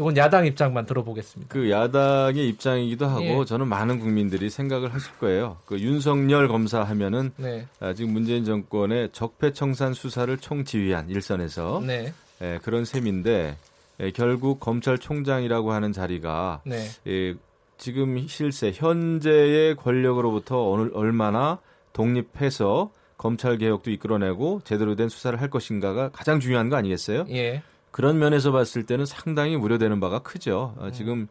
이건 0.00 0.16
야당 0.16 0.46
입장만 0.46 0.86
들어보겠습니다. 0.86 1.52
그 1.52 1.70
야당의 1.70 2.48
입장이기도 2.48 3.06
하고 3.06 3.22
예. 3.22 3.44
저는 3.44 3.68
많은 3.68 4.00
국민들이 4.00 4.48
생각을 4.48 4.94
하실 4.94 5.12
거예요. 5.18 5.58
그 5.66 5.78
윤석열 5.78 6.48
검사 6.48 6.82
하면은 6.82 7.32
네, 7.36 7.66
아, 7.80 7.92
지금 7.92 8.14
문재인 8.14 8.46
정권의 8.46 9.10
적폐청산 9.12 9.92
수사를 9.92 10.34
총지휘한 10.38 11.10
일선에서 11.10 11.82
네, 11.86 12.14
예, 12.40 12.58
그런 12.62 12.86
셈인데 12.86 13.58
예, 14.00 14.10
결국 14.12 14.58
검찰총장이라고 14.60 15.72
하는 15.72 15.92
자리가 15.92 16.62
네, 16.64 16.86
예, 17.06 17.34
지금 17.76 18.26
실세 18.26 18.72
현재의 18.74 19.76
권력으로부터 19.76 20.72
어느, 20.72 20.90
얼마나 20.94 21.58
독립해서 21.92 22.90
검찰 23.18 23.58
개혁도 23.58 23.90
이끌어내고 23.90 24.62
제대로 24.64 24.96
된 24.96 25.10
수사를 25.10 25.38
할 25.38 25.50
것인가가 25.50 26.08
가장 26.08 26.40
중요한 26.40 26.70
거 26.70 26.76
아니겠어요? 26.76 27.26
예, 27.28 27.62
그런 27.90 28.18
면에서 28.18 28.52
봤을 28.52 28.84
때는 28.84 29.04
상당히 29.06 29.56
우려되는 29.56 29.98
바가 30.00 30.20
크죠. 30.20 30.74
음. 30.78 30.84
어, 30.86 30.90
지금 30.90 31.28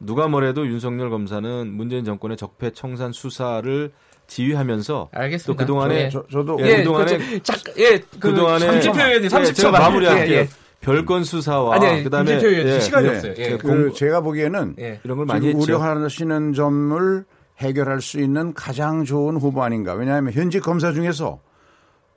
누가 0.00 0.28
뭐래도 0.28 0.66
윤석열 0.66 1.10
검사는 1.10 1.66
문재인 1.72 2.04
정권의 2.04 2.36
적폐 2.36 2.70
청산 2.72 3.12
수사를 3.12 3.92
지휘하면서 4.26 5.10
알겠습니다. 5.12 5.52
또 5.52 5.56
그동안에 5.56 6.04
예. 6.04 6.08
저, 6.10 6.24
저도 6.30 6.56
예, 6.60 6.64
예, 6.64 6.84
그동안에- 6.84 7.18
그, 7.18 7.42
저, 7.42 7.52
잠깐, 7.52 7.74
예, 7.78 7.98
그, 7.98 8.18
그동안에 8.18 8.66
30표 8.80 8.96
의원님, 8.96 9.24
예, 9.24 9.28
30초 9.28 9.54
제가 9.54 9.70
만- 9.72 9.82
마무리할게요. 9.82 10.34
예, 10.34 10.40
예. 10.40 10.48
별건 10.80 11.22
수사와 11.24 11.76
아니, 11.76 11.86
아니, 11.86 12.02
그다음에 12.04 12.40
예, 12.42 12.80
시간이 12.80 13.08
네. 13.08 13.14
없어요. 13.16 13.34
예. 13.38 13.56
그 13.56 13.68
공- 13.68 13.92
제가 13.92 14.20
보기에는 14.20 14.76
예. 14.80 15.00
이런 15.04 15.16
걸 15.18 15.26
많이. 15.26 15.52
우려하시는 15.52 16.52
점을 16.54 17.24
해결할 17.58 18.00
수 18.00 18.18
있는 18.20 18.52
가장 18.54 19.04
좋은 19.04 19.36
후보 19.36 19.62
아닌가. 19.62 19.92
왜냐하면 19.94 20.32
현직 20.32 20.60
검사 20.60 20.92
중에서 20.92 21.40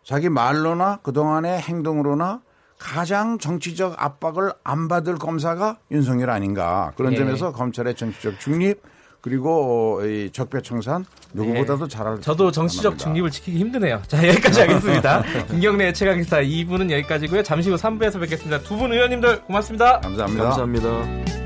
자기 0.03 0.29
말로나 0.29 0.97
그동안의 1.03 1.59
행동으로나 1.59 2.41
가장 2.77 3.37
정치적 3.39 3.95
압박을 3.97 4.53
안 4.63 4.87
받을 4.87 5.15
검사가 5.15 5.77
윤석열 5.91 6.29
아닌가. 6.29 6.91
그런 6.97 7.13
예. 7.13 7.17
점에서 7.17 7.51
검찰의 7.51 7.95
정치적 7.95 8.39
중립 8.39 8.81
그리고 9.21 9.99
어, 10.01 10.05
이 10.05 10.29
적폐청산 10.31 11.03
누구보다도 11.33 11.87
잘할 11.87 12.21
저도 12.21 12.51
정치적 12.51 12.83
만합니다. 12.83 13.03
중립을 13.03 13.31
지키기 13.31 13.57
힘드네요. 13.57 14.01
자, 14.07 14.27
여기까지 14.27 14.59
하겠습니다. 14.61 15.23
김경래 15.49 15.93
최강기사 15.93 16.41
2부는 16.41 16.91
여기까지고요. 16.91 17.41
잠시 17.43 17.69
후 17.71 17.75
3부에서 17.75 18.19
뵙겠습니다. 18.19 18.59
두 18.61 18.77
분 18.77 18.93
의원님들 18.93 19.41
고맙습니다. 19.43 19.99
감사합니다. 20.01 20.43
감사합니다. 20.43 21.44